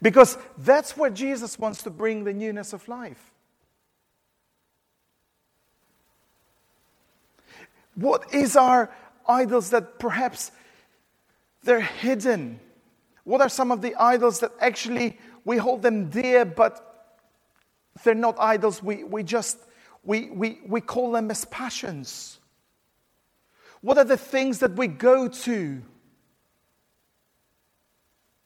Because 0.01 0.37
that's 0.57 0.95
where 0.95 1.09
Jesus 1.09 1.57
wants 1.57 1.83
to 1.83 1.89
bring 1.89 2.23
the 2.23 2.33
newness 2.33 2.73
of 2.73 2.87
life. 2.87 3.31
What 7.95 8.33
is 8.33 8.55
our 8.55 8.91
idols 9.27 9.69
that 9.69 9.99
perhaps 9.99 10.51
they're 11.63 11.79
hidden? 11.79 12.59
What 13.23 13.41
are 13.41 13.49
some 13.49 13.71
of 13.71 13.81
the 13.81 13.95
idols 13.95 14.41
that 14.41 14.51
actually 14.59 15.17
we 15.45 15.57
hold 15.57 15.81
them 15.81 16.09
dear, 16.09 16.43
but 16.43 16.81
they're 18.03 18.15
not 18.15 18.35
idols? 18.39 18.83
We, 18.83 19.03
we 19.03 19.23
just 19.23 19.59
we, 20.05 20.29
we, 20.29 20.59
we 20.67 20.81
call 20.81 21.11
them 21.11 21.31
as 21.31 21.45
passions. 21.45 22.39
What 23.81 23.97
are 23.97 24.03
the 24.03 24.17
things 24.17 24.59
that 24.59 24.75
we 24.75 24.87
go 24.87 25.27
to 25.27 25.81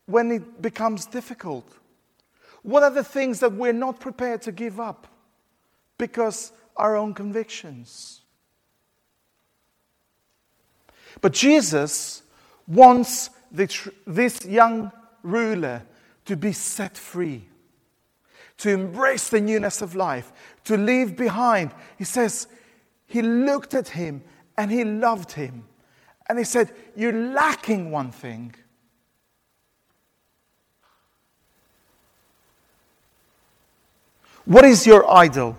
when 0.05 0.31
it 0.31 0.61
becomes 0.61 1.05
difficult? 1.05 1.69
What 2.63 2.83
are 2.83 2.89
the 2.89 3.03
things 3.03 3.41
that 3.41 3.53
we're 3.53 3.73
not 3.73 3.99
prepared 3.99 4.41
to 4.43 4.51
give 4.51 4.79
up 4.79 5.07
because 5.97 6.51
our 6.77 6.95
own 6.95 7.13
convictions? 7.13 8.21
But 11.21 11.33
Jesus 11.33 12.23
wants 12.67 13.29
this 13.51 14.45
young 14.45 14.91
ruler 15.23 15.83
to 16.25 16.35
be 16.35 16.51
set 16.51 16.97
free, 16.97 17.45
to 18.57 18.69
embrace 18.69 19.29
the 19.29 19.41
newness 19.41 19.81
of 19.81 19.95
life, 19.95 20.31
to 20.65 20.77
leave 20.77 21.15
behind. 21.15 21.71
He 21.97 22.03
says, 22.03 22.47
He 23.07 23.21
looked 23.21 23.73
at 23.73 23.89
him 23.89 24.23
and 24.57 24.71
he 24.71 24.83
loved 24.83 25.31
him. 25.31 25.65
And 26.27 26.37
he 26.37 26.43
said, 26.43 26.71
You're 26.95 27.13
lacking 27.13 27.91
one 27.91 28.11
thing. 28.11 28.53
What 34.45 34.65
is 34.65 34.87
your 34.87 35.09
idol? 35.11 35.57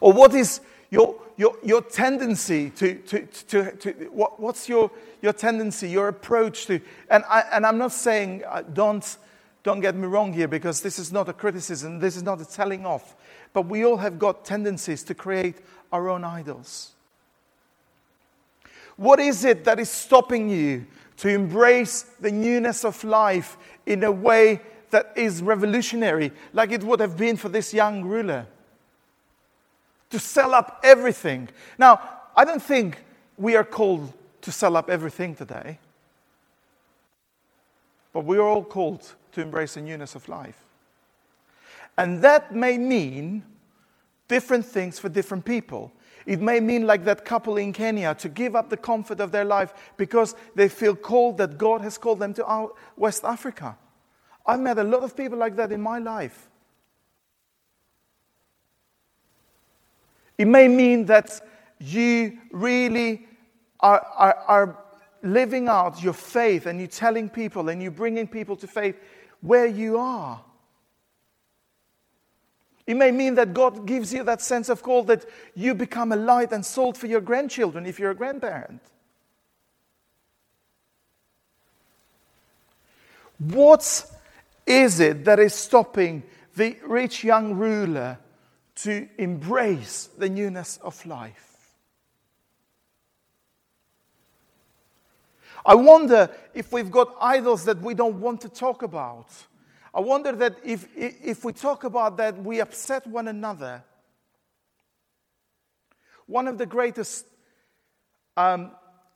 Or 0.00 0.12
what 0.12 0.34
is 0.34 0.60
your, 0.90 1.20
your, 1.36 1.54
your 1.62 1.82
tendency 1.82 2.70
to, 2.70 2.94
to, 2.94 3.26
to, 3.26 3.76
to, 3.76 3.90
what, 4.10 4.40
what's 4.40 4.68
your, 4.68 4.90
your 5.20 5.32
tendency, 5.32 5.88
your 5.90 6.08
approach 6.08 6.66
to, 6.66 6.80
and, 7.10 7.24
I, 7.28 7.44
and 7.52 7.66
I'm 7.66 7.78
not 7.78 7.92
saying, 7.92 8.42
uh, 8.48 8.62
don't, 8.62 9.04
don't 9.62 9.80
get 9.80 9.94
me 9.94 10.06
wrong 10.06 10.32
here, 10.32 10.48
because 10.48 10.80
this 10.80 10.98
is 10.98 11.12
not 11.12 11.28
a 11.28 11.32
criticism, 11.32 11.98
this 11.98 12.16
is 12.16 12.22
not 12.22 12.40
a 12.40 12.44
telling 12.44 12.86
off, 12.86 13.14
but 13.52 13.66
we 13.66 13.84
all 13.84 13.98
have 13.98 14.18
got 14.18 14.44
tendencies 14.44 15.02
to 15.04 15.14
create 15.14 15.56
our 15.92 16.08
own 16.08 16.24
idols. 16.24 16.92
What 18.96 19.20
is 19.20 19.44
it 19.44 19.64
that 19.64 19.78
is 19.78 19.90
stopping 19.90 20.48
you 20.48 20.86
to 21.18 21.28
embrace 21.28 22.02
the 22.20 22.30
newness 22.30 22.84
of 22.84 23.02
life 23.04 23.56
in 23.86 24.04
a 24.04 24.12
way 24.12 24.60
that 24.90 25.12
is 25.16 25.42
revolutionary, 25.42 26.32
like 26.52 26.72
it 26.72 26.82
would 26.82 27.00
have 27.00 27.16
been 27.16 27.36
for 27.36 27.48
this 27.48 27.72
young 27.74 28.02
ruler? 28.04 28.46
To 30.10 30.18
sell 30.18 30.54
up 30.54 30.80
everything. 30.82 31.48
Now, 31.78 32.00
I 32.34 32.44
don't 32.44 32.62
think 32.62 33.04
we 33.36 33.56
are 33.56 33.64
called 33.64 34.12
to 34.40 34.50
sell 34.50 34.76
up 34.76 34.90
everything 34.90 35.34
today, 35.34 35.78
but 38.12 38.24
we 38.24 38.36
are 38.38 38.42
all 38.42 38.64
called 38.64 39.14
to 39.32 39.42
embrace 39.42 39.74
the 39.74 39.82
newness 39.82 40.14
of 40.14 40.28
life. 40.28 40.64
And 41.96 42.22
that 42.22 42.54
may 42.54 42.78
mean 42.78 43.44
different 44.28 44.64
things 44.64 44.98
for 44.98 45.08
different 45.08 45.44
people. 45.44 45.92
It 46.26 46.40
may 46.40 46.60
mean, 46.60 46.86
like 46.86 47.04
that 47.04 47.24
couple 47.24 47.56
in 47.56 47.72
Kenya, 47.72 48.14
to 48.16 48.28
give 48.28 48.54
up 48.54 48.70
the 48.70 48.76
comfort 48.76 49.20
of 49.20 49.32
their 49.32 49.44
life 49.44 49.74
because 49.96 50.34
they 50.54 50.68
feel 50.68 50.94
called 50.94 51.38
that 51.38 51.58
God 51.58 51.80
has 51.80 51.98
called 51.98 52.20
them 52.20 52.34
to 52.34 52.68
West 52.96 53.24
Africa. 53.24 53.76
I've 54.46 54.60
met 54.60 54.78
a 54.78 54.84
lot 54.84 55.02
of 55.02 55.16
people 55.16 55.38
like 55.38 55.56
that 55.56 55.72
in 55.72 55.80
my 55.80 55.98
life. 55.98 56.48
It 60.38 60.46
may 60.46 60.68
mean 60.68 61.04
that 61.06 61.40
you 61.78 62.38
really 62.50 63.26
are, 63.80 64.00
are, 64.16 64.34
are 64.46 64.78
living 65.22 65.68
out 65.68 66.02
your 66.02 66.12
faith 66.12 66.66
and 66.66 66.78
you're 66.78 66.88
telling 66.88 67.28
people 67.28 67.68
and 67.68 67.82
you're 67.82 67.90
bringing 67.90 68.26
people 68.26 68.56
to 68.56 68.66
faith 68.66 68.96
where 69.40 69.66
you 69.66 69.98
are. 69.98 70.42
It 72.86 72.94
may 72.94 73.12
mean 73.12 73.36
that 73.36 73.54
God 73.54 73.86
gives 73.86 74.12
you 74.12 74.24
that 74.24 74.42
sense 74.42 74.68
of 74.68 74.82
call 74.82 75.04
that 75.04 75.24
you 75.54 75.74
become 75.74 76.12
a 76.12 76.16
light 76.16 76.52
and 76.52 76.66
salt 76.66 76.96
for 76.96 77.06
your 77.06 77.20
grandchildren 77.20 77.86
if 77.86 77.98
you're 77.98 78.10
a 78.10 78.16
grandparent. 78.16 78.82
What 83.38 84.04
is 84.66 85.00
it 85.00 85.24
that 85.24 85.38
is 85.38 85.54
stopping 85.54 86.24
the 86.56 86.76
rich 86.84 87.24
young 87.24 87.54
ruler 87.54 88.18
to 88.76 89.08
embrace 89.18 90.08
the 90.18 90.28
newness 90.28 90.78
of 90.78 91.04
life? 91.06 91.49
I 95.64 95.74
wonder 95.74 96.30
if 96.54 96.72
we've 96.72 96.90
got 96.90 97.14
idols 97.20 97.64
that 97.64 97.80
we 97.80 97.94
don't 97.94 98.20
want 98.20 98.40
to 98.42 98.48
talk 98.48 98.82
about. 98.82 99.28
I 99.92 100.00
wonder 100.00 100.32
that 100.32 100.56
if, 100.64 100.88
if 100.96 101.44
we 101.44 101.52
talk 101.52 101.84
about 101.84 102.16
that, 102.18 102.42
we 102.42 102.60
upset 102.60 103.06
one 103.06 103.28
another. 103.28 103.82
One 106.26 106.46
of 106.46 106.58
the 106.58 106.66
greatest 106.66 107.26
um, 108.36 108.70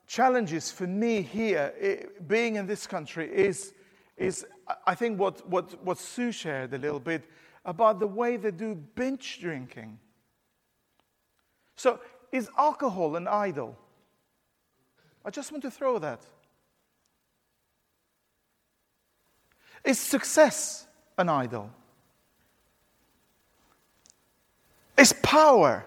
challenges 0.05 0.71
for 0.71 0.85
me 0.85 1.21
here, 1.21 2.09
being 2.27 2.57
in 2.57 2.67
this 2.67 2.85
country, 2.85 3.29
is, 3.33 3.73
is 4.17 4.45
I 4.85 4.95
think 4.95 5.19
what, 5.19 5.47
what, 5.49 5.83
what 5.83 5.97
Sue 5.97 6.31
shared 6.31 6.73
a 6.73 6.77
little 6.77 6.99
bit 6.99 7.23
about 7.63 7.99
the 7.99 8.07
way 8.07 8.37
they 8.37 8.51
do 8.51 8.75
binge 8.75 9.39
drinking. 9.39 9.97
So, 11.75 11.99
is 12.31 12.49
alcohol 12.57 13.15
an 13.15 13.27
idol? 13.27 13.77
I 15.23 15.29
just 15.29 15.51
want 15.51 15.63
to 15.63 15.71
throw 15.71 15.97
that. 15.99 16.21
Is 19.85 19.99
success 19.99 20.87
an 21.17 21.29
idol? 21.29 21.69
Is 24.97 25.13
power 25.13 25.85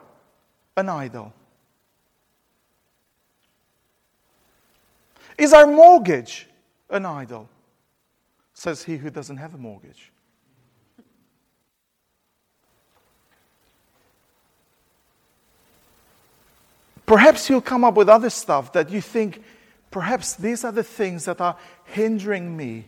an 0.77 0.89
idol? 0.89 1.33
Is 5.37 5.53
our 5.53 5.67
mortgage 5.67 6.47
an 6.89 7.05
idol? 7.05 7.49
Says 8.55 8.85
he 8.85 8.97
who 8.97 9.11
doesn't 9.11 9.37
have 9.37 9.55
a 9.55 9.59
mortgage. 9.59 10.13
Perhaps 17.05 17.49
you'll 17.49 17.61
come 17.61 17.85
up 17.85 17.95
with 17.95 18.09
other 18.09 18.31
stuff 18.31 18.73
that 18.75 18.91
you 18.91 19.01
think, 19.01 19.43
perhaps 19.91 20.35
these 20.35 20.63
are 20.63 20.73
the 20.73 20.83
things 20.83 21.25
that 21.25 21.41
are 21.41 21.57
hindering 21.85 22.55
me 22.55 22.85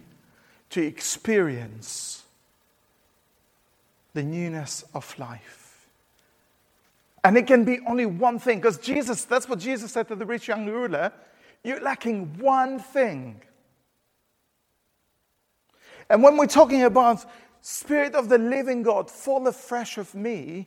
to 0.70 0.82
experience 0.82 2.24
the 4.14 4.22
newness 4.22 4.84
of 4.94 5.18
life. 5.18 5.88
And 7.22 7.36
it 7.36 7.46
can 7.46 7.64
be 7.64 7.80
only 7.86 8.06
one 8.06 8.38
thing, 8.38 8.58
because 8.58 8.78
Jesus, 8.78 9.24
that's 9.24 9.48
what 9.48 9.58
Jesus 9.58 9.92
said 9.92 10.08
to 10.08 10.16
the 10.16 10.26
rich 10.26 10.48
young 10.48 10.66
ruler 10.66 11.12
you're 11.62 11.80
lacking 11.80 12.38
one 12.38 12.78
thing. 12.78 13.42
And 16.08 16.22
when 16.22 16.38
we're 16.38 16.46
talking 16.46 16.82
about 16.82 17.24
Spirit 17.60 18.14
of 18.14 18.30
the 18.30 18.38
living 18.38 18.82
God, 18.82 19.10
fall 19.10 19.46
afresh 19.46 19.98
of 19.98 20.14
me, 20.14 20.66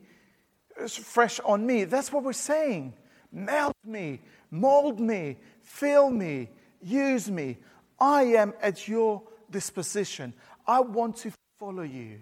fresh 0.88 1.40
on 1.40 1.66
me, 1.66 1.86
that's 1.86 2.12
what 2.14 2.24
we're 2.24 2.34
saying. 2.34 2.94
Melt 3.32 3.76
me, 3.84 4.22
mold 4.52 5.00
me, 5.00 5.38
fill 5.64 6.12
me, 6.12 6.50
use 6.84 7.32
me. 7.32 7.58
I 8.00 8.24
am 8.24 8.54
at 8.62 8.88
your 8.88 9.24
disposition. 9.54 10.34
I 10.68 10.82
want 10.82 11.16
to 11.18 11.32
follow 11.60 11.84
you 11.84 12.20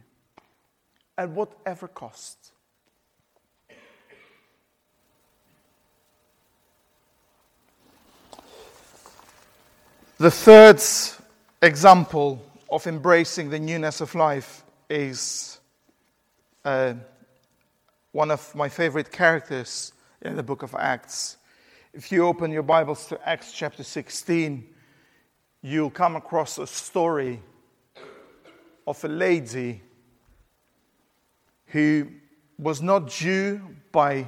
at 1.18 1.30
whatever 1.30 1.88
cost. 1.88 2.52
The 10.20 10.30
third 10.30 10.80
example 11.64 12.46
of 12.70 12.86
embracing 12.86 13.50
the 13.50 13.58
newness 13.58 14.02
of 14.02 14.14
life 14.14 14.64
is 14.88 15.60
uh, 16.64 16.94
one 18.12 18.30
of 18.30 18.54
my 18.54 18.70
favorite 18.70 19.12
characters 19.12 19.94
in 20.22 20.36
the 20.36 20.44
book 20.44 20.62
of 20.62 20.76
Acts. 20.78 21.38
If 21.94 22.12
you 22.12 22.28
open 22.28 22.52
your 22.52 22.64
Bibles 22.64 23.08
to 23.08 23.28
Acts 23.28 23.52
chapter 23.52 23.84
16, 23.84 24.68
you'll 25.62 25.92
come 25.92 26.16
across 26.16 26.58
a 26.58 26.68
story 26.68 27.42
of 28.88 29.04
a 29.04 29.08
lady 29.08 29.82
who 31.68 32.08
was 32.58 32.82
not 32.82 33.08
Jew 33.08 33.62
by 33.92 34.28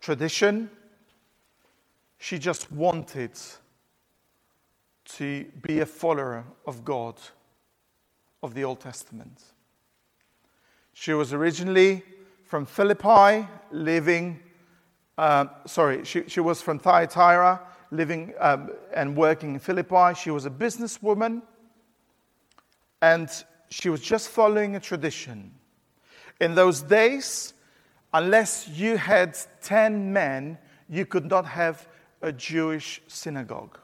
tradition, 0.00 0.70
she 2.18 2.38
just 2.38 2.70
wanted 2.70 3.32
to 5.04 5.44
be 5.62 5.80
a 5.80 5.86
follower 5.86 6.44
of 6.66 6.84
God 6.84 7.16
of 8.42 8.54
the 8.54 8.64
Old 8.64 8.80
Testament. 8.80 9.42
She 10.92 11.12
was 11.12 11.32
originally 11.32 12.02
from 12.44 12.66
Philippi, 12.66 13.46
living, 13.72 14.40
uh, 15.18 15.46
sorry, 15.66 16.04
she, 16.04 16.24
she 16.28 16.40
was 16.40 16.60
from 16.60 16.78
Thyatira, 16.78 17.60
living 17.94 18.34
um, 18.38 18.70
and 18.92 19.16
working 19.16 19.54
in 19.54 19.60
Philippi. 19.60 20.14
She 20.14 20.30
was 20.30 20.46
a 20.46 20.50
businesswoman, 20.50 21.42
and 23.00 23.28
she 23.68 23.88
was 23.88 24.00
just 24.00 24.28
following 24.28 24.76
a 24.76 24.80
tradition. 24.80 25.52
In 26.40 26.54
those 26.54 26.82
days, 26.82 27.54
unless 28.12 28.68
you 28.68 28.96
had 28.96 29.36
10 29.62 30.12
men, 30.12 30.58
you 30.88 31.06
could 31.06 31.26
not 31.26 31.46
have 31.46 31.88
a 32.22 32.32
Jewish 32.32 33.00
synagogue 33.08 33.78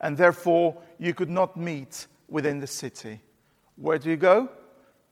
and 0.00 0.16
therefore 0.16 0.76
you 0.98 1.14
could 1.14 1.30
not 1.30 1.56
meet 1.56 2.06
within 2.28 2.60
the 2.60 2.66
city. 2.66 3.20
Where 3.76 3.98
do 3.98 4.10
you 4.10 4.16
go? 4.16 4.48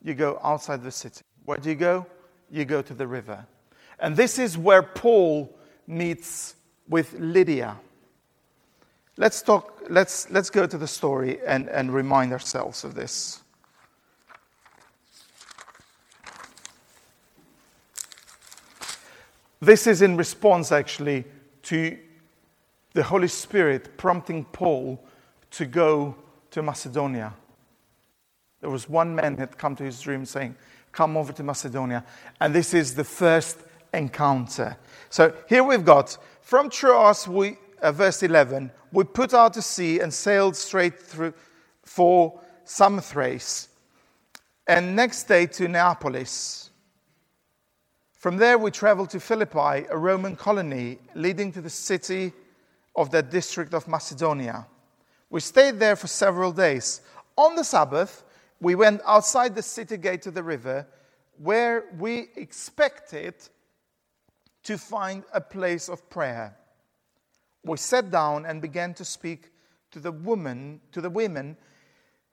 You 0.03 0.13
go 0.13 0.39
outside 0.43 0.83
the 0.83 0.91
city. 0.91 1.21
Where 1.45 1.57
do 1.57 1.69
you 1.69 1.75
go? 1.75 2.05
You 2.49 2.65
go 2.65 2.81
to 2.81 2.93
the 2.93 3.07
river. 3.07 3.45
And 3.99 4.15
this 4.15 4.37
is 4.37 4.57
where 4.57 4.83
Paul 4.83 5.53
meets 5.87 6.55
with 6.87 7.13
Lydia. 7.19 7.77
Let's 9.17 9.41
talk, 9.41 9.83
let's, 9.89 10.29
let's 10.29 10.51
go 10.51 10.67
to 10.67 10.77
the 10.77 10.87
story 10.87 11.39
and, 11.45 11.67
and 11.69 11.91
remind 11.91 12.31
ourselves 12.31 12.83
of 12.83 12.93
this. 12.93 13.41
This 19.59 19.87
is 19.87 20.03
in 20.03 20.17
response, 20.17 20.71
actually, 20.71 21.25
to 21.63 21.97
the 22.93 23.01
Holy 23.01 23.27
Spirit 23.27 23.97
prompting 23.97 24.45
Paul 24.45 25.03
to 25.51 25.65
go 25.65 26.15
to 26.51 26.61
Macedonia. 26.61 27.33
There 28.61 28.69
was 28.69 28.87
one 28.87 29.15
man 29.15 29.37
had 29.37 29.57
come 29.57 29.75
to 29.77 29.83
his 29.83 29.99
dream 29.99 30.25
saying, 30.25 30.55
Come 30.91 31.17
over 31.17 31.33
to 31.33 31.43
Macedonia. 31.43 32.05
And 32.39 32.53
this 32.53 32.73
is 32.73 32.95
the 32.95 33.03
first 33.03 33.57
encounter. 33.93 34.77
So 35.09 35.33
here 35.49 35.63
we've 35.63 35.85
got 35.85 36.17
from 36.41 36.69
Troas, 36.69 37.27
we, 37.27 37.57
uh, 37.81 37.91
verse 37.91 38.23
11, 38.23 38.71
we 38.91 39.03
put 39.03 39.33
out 39.33 39.53
to 39.53 39.61
sea 39.61 39.99
and 39.99 40.13
sailed 40.13 40.55
straight 40.55 40.99
through 40.99 41.33
for 41.83 42.39
Samothrace, 42.63 43.69
and 44.67 44.95
next 44.95 45.23
day 45.23 45.45
to 45.47 45.67
Neapolis. 45.67 46.69
From 48.17 48.37
there, 48.37 48.57
we 48.57 48.71
traveled 48.71 49.09
to 49.11 49.19
Philippi, 49.19 49.85
a 49.89 49.97
Roman 49.97 50.35
colony 50.35 50.99
leading 51.15 51.51
to 51.53 51.61
the 51.61 51.69
city 51.69 52.33
of 52.95 53.11
that 53.11 53.29
district 53.29 53.73
of 53.73 53.87
Macedonia. 53.87 54.67
We 55.29 55.39
stayed 55.39 55.79
there 55.79 55.95
for 55.95 56.07
several 56.07 56.51
days. 56.51 57.01
On 57.37 57.55
the 57.55 57.63
Sabbath, 57.63 58.23
we 58.59 58.75
went 58.75 59.01
outside 59.05 59.55
the 59.55 59.61
city 59.61 59.97
gate 59.97 60.23
to 60.23 60.31
the 60.31 60.43
river 60.43 60.87
where 61.37 61.85
we 61.97 62.29
expected 62.35 63.35
to 64.63 64.77
find 64.77 65.23
a 65.33 65.39
place 65.39 65.87
of 65.87 66.09
prayer. 66.09 66.57
We 67.67 67.77
sat 67.77 68.09
down 68.09 68.45
and 68.45 68.61
began 68.61 68.93
to 68.93 69.03
speak 69.03 69.51
to 69.91 69.99
the 69.99 70.11
woman, 70.11 70.79
to 70.93 71.01
the 71.01 71.09
women 71.09 71.57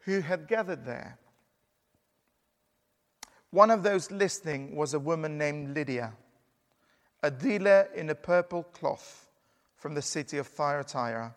who 0.00 0.20
had 0.20 0.46
gathered 0.46 0.84
there. 0.84 1.18
One 3.50 3.70
of 3.70 3.82
those 3.82 4.10
listening 4.10 4.76
was 4.76 4.94
a 4.94 4.98
woman 4.98 5.36
named 5.36 5.74
Lydia, 5.74 6.12
a 7.22 7.30
dealer 7.30 7.88
in 7.94 8.10
a 8.10 8.14
purple 8.14 8.62
cloth 8.62 9.28
from 9.76 9.94
the 9.94 10.02
city 10.02 10.38
of 10.38 10.46
Thyatira, 10.46 11.34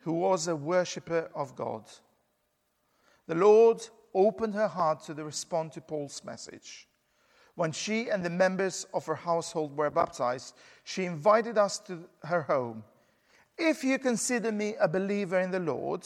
who 0.00 0.12
was 0.12 0.48
a 0.48 0.56
worshipper 0.56 1.30
of 1.34 1.54
God. 1.54 1.84
The 3.26 3.34
Lord 3.34 3.86
opened 4.14 4.54
her 4.54 4.68
heart 4.68 5.02
to 5.04 5.14
respond 5.14 5.72
to 5.72 5.80
Paul's 5.80 6.22
message. 6.24 6.88
When 7.56 7.72
she 7.72 8.08
and 8.08 8.24
the 8.24 8.30
members 8.30 8.86
of 8.94 9.04
her 9.06 9.14
household 9.14 9.76
were 9.76 9.90
baptized, 9.90 10.54
she 10.84 11.04
invited 11.04 11.58
us 11.58 11.78
to 11.80 12.08
her 12.24 12.42
home. 12.42 12.84
If 13.64 13.84
you 13.84 13.96
consider 14.00 14.50
me 14.50 14.74
a 14.80 14.88
believer 14.88 15.38
in 15.38 15.52
the 15.52 15.60
Lord, 15.60 16.04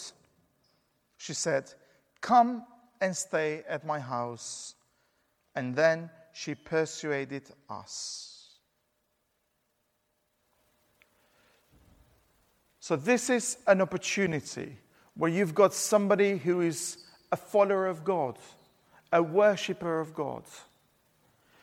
she 1.16 1.32
said, 1.32 1.72
come 2.20 2.66
and 3.00 3.16
stay 3.16 3.62
at 3.66 3.86
my 3.86 3.98
house. 3.98 4.74
And 5.54 5.74
then 5.74 6.10
she 6.34 6.54
persuaded 6.54 7.44
us. 7.70 8.58
So, 12.78 12.94
this 12.94 13.30
is 13.30 13.56
an 13.66 13.80
opportunity 13.80 14.76
where 15.14 15.30
you've 15.30 15.54
got 15.54 15.72
somebody 15.72 16.36
who 16.36 16.60
is 16.60 16.98
a 17.32 17.36
follower 17.38 17.86
of 17.86 18.04
God, 18.04 18.38
a 19.10 19.22
worshiper 19.22 19.98
of 19.98 20.12
God. 20.12 20.42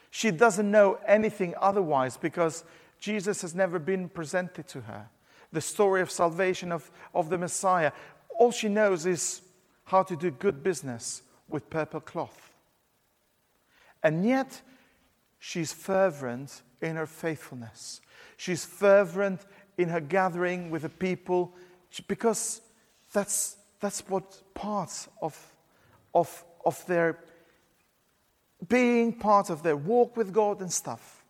She 0.10 0.32
doesn't 0.32 0.72
know 0.72 0.98
anything 1.06 1.54
otherwise 1.62 2.18
because 2.18 2.64
Jesus 3.00 3.44
has 3.44 3.54
never 3.54 3.78
been 3.78 4.10
presented 4.10 4.68
to 4.70 4.82
her. 4.82 5.08
The 5.54 5.62
story 5.62 6.02
of 6.02 6.12
salvation 6.12 6.72
of, 6.72 6.92
of 7.16 7.30
the 7.30 7.38
Messiah. 7.38 7.94
All 8.38 8.52
she 8.52 8.68
knows 8.68 9.06
is 9.06 9.42
how 9.86 10.04
to 10.04 10.16
do 10.16 10.32
good 10.32 10.64
business 10.64 11.22
with 11.48 11.70
purple 11.70 12.02
cloth. 12.02 12.54
And 14.02 14.26
yet, 14.26 14.62
she's 15.40 15.72
fervent 15.72 16.62
in 16.82 16.98
her 16.98 17.06
faithfulness. 17.06 18.02
She's 18.36 18.66
fervent 18.66 19.46
in 19.78 19.90
her 19.90 20.02
gathering 20.02 20.70
with 20.70 20.82
the 20.82 20.90
people 20.90 21.54
because 22.08 22.62
that's, 23.14 23.56
that's 23.80 24.02
what 24.10 24.42
parts 24.54 25.08
of, 25.22 25.38
of, 26.14 26.44
of 26.66 26.86
their 26.88 27.20
being 28.68 29.14
part 29.14 29.50
of 29.50 29.64
their 29.64 29.78
walk 29.78 30.16
with 30.18 30.34
God 30.34 30.62
and 30.62 30.72
stuff. 30.72 31.24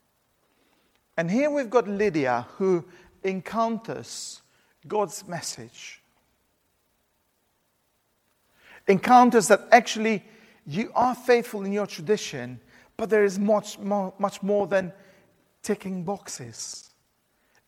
And 1.17 1.29
here 1.29 1.49
we've 1.49 1.69
got 1.69 1.87
Lydia 1.87 2.47
who 2.57 2.85
encounters 3.23 4.41
God's 4.87 5.27
message. 5.27 6.01
Encounters 8.87 9.47
that 9.47 9.67
actually 9.71 10.23
you 10.65 10.91
are 10.95 11.15
faithful 11.15 11.63
in 11.63 11.71
your 11.71 11.87
tradition, 11.87 12.59
but 12.97 13.09
there 13.09 13.23
is 13.23 13.39
much 13.39 13.79
more, 13.79 14.13
much 14.19 14.43
more 14.43 14.67
than 14.67 14.93
ticking 15.61 16.03
boxes 16.03 16.89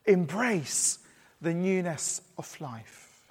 embrace 0.06 1.00
the 1.42 1.54
newness 1.54 2.22
of 2.38 2.60
life. 2.62 3.24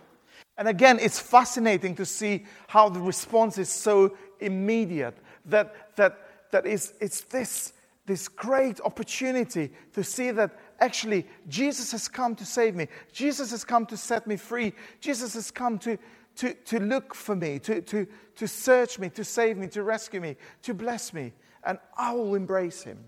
And 0.57 0.69
again, 0.69 0.99
it's 1.01 1.19
fascinating 1.19 1.95
to 1.97 2.07
see 2.07 2.45
how 2.69 2.89
the 2.89 3.01
response 3.01 3.59
is 3.59 3.69
so 3.69 4.17
immediate 4.41 5.17
that, 5.47 5.97
that, 5.97 6.19
that 6.53 6.67
is, 6.67 6.95
it's 7.01 7.23
this, 7.23 7.73
this 8.07 8.29
great 8.29 8.81
opportunity 8.81 9.71
to 9.95 10.05
see 10.05 10.31
that 10.31 10.57
actually 10.85 11.27
Jesus 11.49 11.93
has 11.93 12.09
come 12.09 12.35
to 12.37 12.45
save 12.45 12.75
me. 12.75 12.89
Jesus 13.13 13.51
has 13.51 13.65
come 13.65 13.87
to 13.87 13.97
set 13.97 14.27
me 14.27 14.37
free. 14.37 14.73
Jesus 15.01 15.35
has 15.35 15.51
come 15.51 15.79
to, 15.81 15.99
to, 16.37 16.55
to 16.55 16.79
look 16.79 17.15
for 17.15 17.35
me, 17.35 17.59
to, 17.61 17.81
to, 17.83 18.07
to 18.37 18.49
search 18.49 18.99
me, 18.99 19.09
to 19.11 19.25
save 19.25 19.57
me, 19.57 19.67
to 19.69 19.83
rescue 19.83 20.21
me, 20.21 20.37
to 20.63 20.75
bless 20.75 21.13
me, 21.13 21.33
and 21.65 21.79
I 21.97 22.13
will 22.13 22.35
embrace 22.35 22.83
him. 22.83 22.99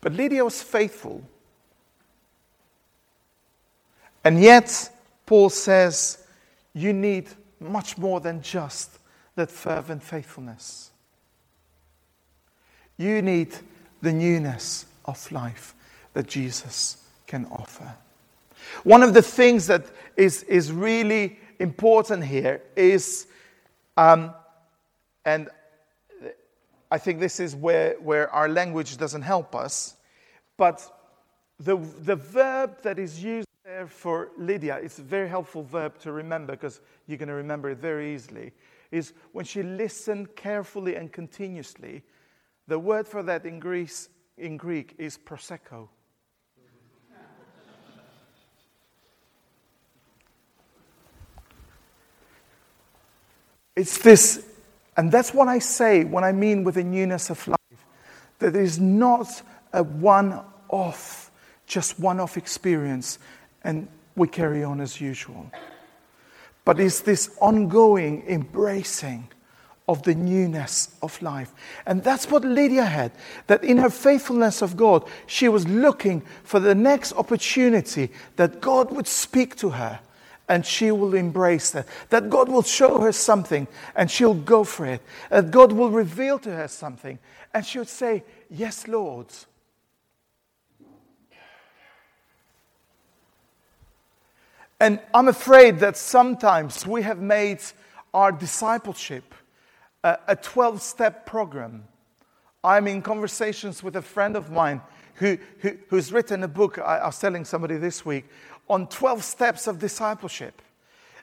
But 0.00 0.12
Lydia 0.12 0.44
was 0.44 0.62
faithful. 0.62 1.22
And 4.22 4.40
yet, 4.40 4.90
Paul 5.24 5.48
says, 5.48 6.24
you 6.74 6.92
need 6.92 7.28
much 7.58 7.96
more 7.96 8.20
than 8.20 8.42
just 8.42 8.98
that 9.34 9.50
fervent 9.50 10.02
faithfulness. 10.02 10.90
You 12.96 13.22
need 13.22 13.54
the 14.02 14.12
newness 14.12 14.86
of 15.04 15.30
life 15.32 15.74
that 16.12 16.26
Jesus 16.26 16.98
can 17.26 17.46
offer. 17.46 17.94
One 18.82 19.02
of 19.02 19.14
the 19.14 19.22
things 19.22 19.66
that 19.66 19.84
is, 20.16 20.42
is 20.44 20.72
really 20.72 21.38
important 21.58 22.24
here 22.24 22.62
is, 22.76 23.26
um, 23.96 24.34
and 25.24 25.48
I 26.90 26.98
think 26.98 27.20
this 27.20 27.40
is 27.40 27.56
where, 27.56 27.94
where 28.00 28.30
our 28.30 28.48
language 28.48 28.96
doesn't 28.96 29.22
help 29.22 29.54
us, 29.54 29.96
but 30.56 30.88
the, 31.58 31.76
the 31.76 32.16
verb 32.16 32.82
that 32.82 32.98
is 32.98 33.22
used 33.22 33.48
there 33.64 33.86
for 33.86 34.30
Lydia, 34.38 34.78
it's 34.82 34.98
a 34.98 35.02
very 35.02 35.28
helpful 35.28 35.62
verb 35.62 35.98
to 36.00 36.12
remember 36.12 36.52
because 36.52 36.80
you're 37.06 37.18
going 37.18 37.28
to 37.28 37.34
remember 37.34 37.70
it 37.70 37.78
very 37.78 38.14
easily, 38.14 38.52
is 38.90 39.12
when 39.32 39.44
she 39.44 39.62
listened 39.62 40.36
carefully 40.36 40.96
and 40.96 41.12
continuously. 41.12 42.02
The 42.66 42.78
word 42.78 43.06
for 43.06 43.22
that 43.22 43.44
in, 43.44 43.60
Greece, 43.60 44.08
in 44.38 44.56
Greek 44.56 44.94
is 44.98 45.18
proseko. 45.18 45.88
It's 53.76 53.98
this, 53.98 54.46
and 54.96 55.10
that's 55.10 55.34
what 55.34 55.48
I 55.48 55.58
say 55.58 56.04
when 56.04 56.22
I 56.22 56.30
mean 56.30 56.62
with 56.62 56.76
the 56.76 56.84
newness 56.84 57.28
of 57.28 57.46
life, 57.48 57.58
that 58.38 58.54
it 58.54 58.62
is 58.62 58.78
not 58.78 59.42
a 59.72 59.82
one 59.82 60.40
off, 60.68 61.32
just 61.66 61.98
one 61.98 62.20
off 62.20 62.36
experience, 62.36 63.18
and 63.64 63.88
we 64.14 64.28
carry 64.28 64.62
on 64.62 64.80
as 64.80 65.00
usual. 65.00 65.50
But 66.64 66.78
it's 66.78 67.00
this 67.00 67.36
ongoing 67.40 68.22
embracing 68.28 69.28
of 69.86 70.02
the 70.02 70.14
newness 70.14 70.96
of 71.02 71.20
life. 71.20 71.52
And 71.86 72.02
that's 72.02 72.30
what 72.30 72.44
Lydia 72.44 72.84
had. 72.84 73.12
That 73.46 73.62
in 73.62 73.78
her 73.78 73.90
faithfulness 73.90 74.62
of 74.62 74.76
God, 74.76 75.04
she 75.26 75.48
was 75.48 75.68
looking 75.68 76.22
for 76.42 76.58
the 76.58 76.74
next 76.74 77.12
opportunity 77.12 78.10
that 78.36 78.60
God 78.60 78.90
would 78.92 79.06
speak 79.06 79.56
to 79.56 79.70
her 79.70 80.00
and 80.48 80.64
she 80.64 80.90
will 80.90 81.14
embrace 81.14 81.70
that. 81.70 81.86
That 82.10 82.30
God 82.30 82.48
will 82.48 82.62
show 82.62 82.98
her 83.00 83.12
something 83.12 83.66
and 83.94 84.10
she'll 84.10 84.34
go 84.34 84.64
for 84.64 84.86
it. 84.86 85.02
That 85.30 85.50
God 85.50 85.72
will 85.72 85.90
reveal 85.90 86.38
to 86.40 86.50
her 86.50 86.68
something 86.68 87.18
and 87.52 87.64
she'll 87.64 87.84
say, 87.84 88.24
Yes, 88.50 88.88
Lord. 88.88 89.26
And 94.80 95.00
I'm 95.12 95.28
afraid 95.28 95.78
that 95.80 95.96
sometimes 95.96 96.86
we 96.86 97.02
have 97.02 97.18
made 97.18 97.60
our 98.12 98.32
discipleship 98.32 99.34
a 100.04 100.36
12 100.36 100.82
step 100.82 101.26
program. 101.26 101.84
I'm 102.62 102.86
in 102.86 103.02
conversations 103.02 103.82
with 103.82 103.96
a 103.96 104.02
friend 104.02 104.36
of 104.36 104.50
mine 104.50 104.82
who, 105.14 105.38
who, 105.60 105.76
who's 105.88 106.12
written 106.12 106.42
a 106.42 106.48
book, 106.48 106.78
I, 106.78 106.98
I 106.98 107.06
was 107.06 107.18
telling 107.18 107.44
somebody 107.44 107.76
this 107.76 108.04
week, 108.04 108.26
on 108.68 108.86
12 108.88 109.24
steps 109.24 109.66
of 109.66 109.78
discipleship. 109.78 110.60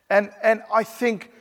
And, 0.10 0.32
and 0.44 0.62
I 0.74 0.84
think 0.84 1.32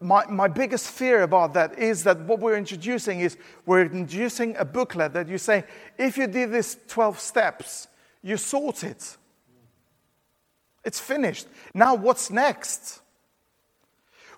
my, 0.00 0.26
my 0.26 0.48
biggest 0.48 0.90
fear 0.90 1.22
about 1.22 1.54
that 1.54 1.78
is 1.78 2.04
that 2.04 2.20
what 2.20 2.40
we're 2.40 2.56
introducing 2.56 3.20
is 3.20 3.36
we're 3.66 3.82
introducing 3.82 4.56
a 4.56 4.64
booklet 4.64 5.12
that 5.14 5.28
you 5.28 5.38
say, 5.38 5.64
if 5.96 6.16
you 6.16 6.26
did 6.26 6.52
these 6.52 6.76
12 6.88 7.18
steps, 7.18 7.88
you 8.22 8.36
sort 8.36 8.84
it. 8.84 9.16
It's 10.84 11.00
finished. 11.00 11.46
Now, 11.74 11.94
what's 11.94 12.30
next? 12.30 13.00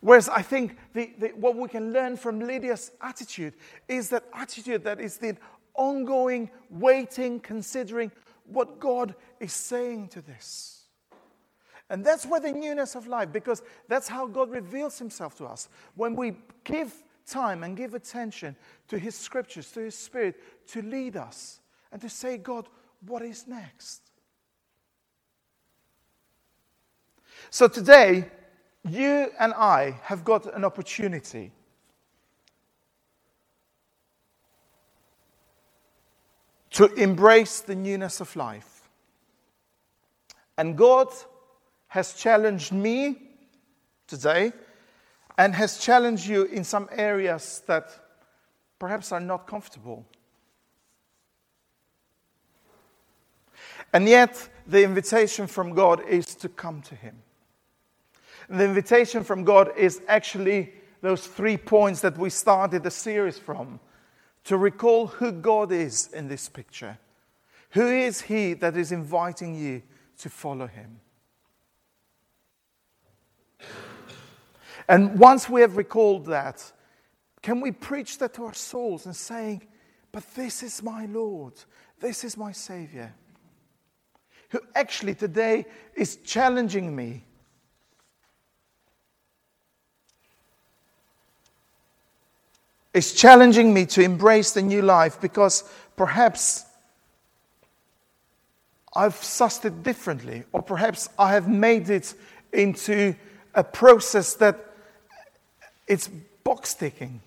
Whereas 0.00 0.28
I 0.28 0.42
think 0.42 0.76
the, 0.94 1.12
the, 1.18 1.28
what 1.28 1.56
we 1.56 1.68
can 1.68 1.92
learn 1.92 2.16
from 2.16 2.40
Lydia's 2.40 2.90
attitude 3.02 3.54
is 3.86 4.08
that 4.10 4.24
attitude 4.32 4.84
that 4.84 5.00
is 5.00 5.18
the 5.18 5.36
ongoing 5.74 6.50
waiting, 6.70 7.38
considering 7.40 8.10
what 8.44 8.80
God 8.80 9.14
is 9.38 9.52
saying 9.52 10.08
to 10.08 10.22
this. 10.22 10.84
And 11.90 12.04
that's 12.04 12.24
where 12.24 12.40
the 12.40 12.52
newness 12.52 12.94
of 12.94 13.06
life, 13.08 13.32
because 13.32 13.62
that's 13.88 14.08
how 14.08 14.26
God 14.26 14.50
reveals 14.50 14.98
himself 14.98 15.36
to 15.36 15.44
us. 15.44 15.68
When 15.96 16.14
we 16.14 16.34
give 16.64 16.94
time 17.26 17.62
and 17.62 17.76
give 17.76 17.94
attention 17.94 18.56
to 18.88 18.98
his 18.98 19.14
scriptures, 19.14 19.70
to 19.72 19.80
his 19.80 19.96
spirit, 19.96 20.36
to 20.68 20.82
lead 20.82 21.16
us 21.16 21.60
and 21.92 22.00
to 22.00 22.08
say, 22.08 22.38
God, 22.38 22.68
what 23.06 23.22
is 23.22 23.46
next? 23.46 24.02
So 27.50 27.68
today, 27.68 28.30
you 28.88 29.30
and 29.38 29.52
I 29.54 30.00
have 30.02 30.24
got 30.24 30.54
an 30.54 30.64
opportunity 30.64 31.52
to 36.70 36.86
embrace 36.94 37.60
the 37.60 37.74
newness 37.74 38.20
of 38.20 38.34
life. 38.36 38.88
And 40.56 40.76
God 40.76 41.08
has 41.88 42.14
challenged 42.14 42.72
me 42.72 43.16
today 44.06 44.52
and 45.36 45.54
has 45.54 45.78
challenged 45.78 46.26
you 46.26 46.44
in 46.44 46.64
some 46.64 46.88
areas 46.92 47.62
that 47.66 47.88
perhaps 48.78 49.12
are 49.12 49.20
not 49.20 49.46
comfortable. 49.46 50.06
And 53.92 54.08
yet, 54.08 54.48
the 54.66 54.84
invitation 54.84 55.46
from 55.46 55.74
God 55.74 56.06
is 56.06 56.34
to 56.36 56.48
come 56.48 56.80
to 56.82 56.94
Him. 56.94 57.16
The 58.50 58.64
invitation 58.64 59.22
from 59.22 59.44
God 59.44 59.70
is 59.76 60.02
actually 60.08 60.72
those 61.02 61.24
three 61.24 61.56
points 61.56 62.00
that 62.00 62.18
we 62.18 62.30
started 62.30 62.82
the 62.82 62.90
series 62.90 63.38
from 63.38 63.78
to 64.44 64.56
recall 64.56 65.06
who 65.06 65.30
God 65.30 65.70
is 65.70 66.08
in 66.12 66.26
this 66.26 66.48
picture. 66.48 66.98
Who 67.70 67.86
is 67.86 68.22
He 68.22 68.54
that 68.54 68.76
is 68.76 68.90
inviting 68.90 69.54
you 69.54 69.82
to 70.18 70.28
follow 70.28 70.66
Him? 70.66 70.98
And 74.88 75.20
once 75.20 75.48
we 75.48 75.60
have 75.60 75.76
recalled 75.76 76.26
that, 76.26 76.72
can 77.42 77.60
we 77.60 77.70
preach 77.70 78.18
that 78.18 78.34
to 78.34 78.46
our 78.46 78.54
souls 78.54 79.06
and 79.06 79.14
saying, 79.14 79.62
But 80.10 80.24
this 80.34 80.64
is 80.64 80.82
my 80.82 81.06
Lord, 81.06 81.52
this 82.00 82.24
is 82.24 82.36
my 82.36 82.50
Savior, 82.50 83.14
who 84.48 84.60
actually 84.74 85.14
today 85.14 85.66
is 85.94 86.16
challenging 86.16 86.96
me 86.96 87.24
is 92.92 93.14
challenging 93.14 93.72
me 93.72 93.86
to 93.86 94.02
embrace 94.02 94.52
the 94.52 94.62
new 94.62 94.82
life 94.82 95.20
because 95.20 95.64
perhaps 95.96 96.64
I've 98.94 99.14
sussed 99.14 99.64
it 99.64 99.82
differently, 99.82 100.42
or 100.52 100.62
perhaps 100.62 101.08
I 101.18 101.32
have 101.32 101.48
made 101.48 101.90
it 101.90 102.12
into 102.52 103.14
a 103.54 103.62
process 103.62 104.34
that 104.34 104.58
it's 105.86 106.08
box 106.42 106.74
ticking. 106.74 107.20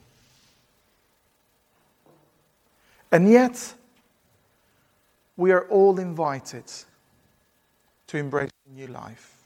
And 3.11 3.29
yet, 3.31 3.73
we 5.37 5.51
are 5.51 5.65
all 5.69 5.99
invited 5.99 6.65
to 8.07 8.17
embrace 8.17 8.49
a 8.69 8.75
new 8.75 8.87
life. 8.87 9.37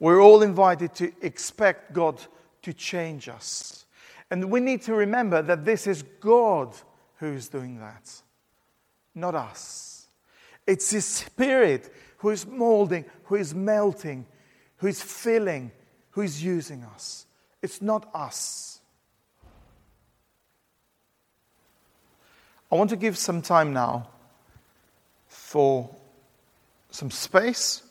We're 0.00 0.20
all 0.20 0.42
invited 0.42 0.94
to 0.96 1.12
expect 1.22 1.92
God 1.92 2.20
to 2.62 2.72
change 2.72 3.28
us. 3.28 3.83
And 4.30 4.50
we 4.50 4.60
need 4.60 4.82
to 4.82 4.94
remember 4.94 5.42
that 5.42 5.64
this 5.64 5.86
is 5.86 6.02
God 6.20 6.74
who 7.16 7.32
is 7.32 7.48
doing 7.48 7.78
that, 7.78 8.10
not 9.14 9.34
us. 9.34 10.08
It's 10.66 10.90
His 10.90 11.04
Spirit 11.04 11.92
who 12.18 12.30
is 12.30 12.46
molding, 12.46 13.04
who 13.24 13.36
is 13.36 13.54
melting, 13.54 14.26
who 14.78 14.86
is 14.86 15.02
filling, 15.02 15.70
who 16.10 16.22
is 16.22 16.42
using 16.42 16.82
us. 16.84 17.26
It's 17.62 17.82
not 17.82 18.08
us. 18.14 18.80
I 22.72 22.76
want 22.76 22.90
to 22.90 22.96
give 22.96 23.16
some 23.16 23.42
time 23.42 23.72
now 23.72 24.08
for 25.28 25.94
some 26.90 27.10
space. 27.10 27.82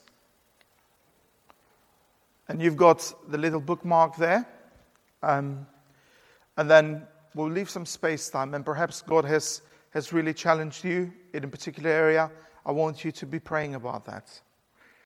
And 2.47 2.61
you've 2.61 2.75
got 2.75 3.13
the 3.29 3.37
little 3.37 3.61
bookmark 3.61 4.17
there. 4.17 4.45
Um, 5.21 5.67
and 6.57 6.69
then 6.69 7.07
we'll 7.35 7.49
leave 7.49 7.69
some 7.69 7.85
space 7.85 8.29
time, 8.29 8.53
and 8.53 8.65
perhaps 8.65 9.01
God 9.01 9.25
has, 9.25 9.61
has 9.91 10.13
really 10.13 10.33
challenged 10.33 10.83
you 10.83 11.11
in 11.33 11.43
a 11.43 11.47
particular 11.47 11.89
area. 11.89 12.31
I 12.65 12.71
want 12.71 13.03
you 13.03 13.11
to 13.11 13.25
be 13.25 13.39
praying 13.39 13.75
about 13.75 14.05
that. 14.05 14.41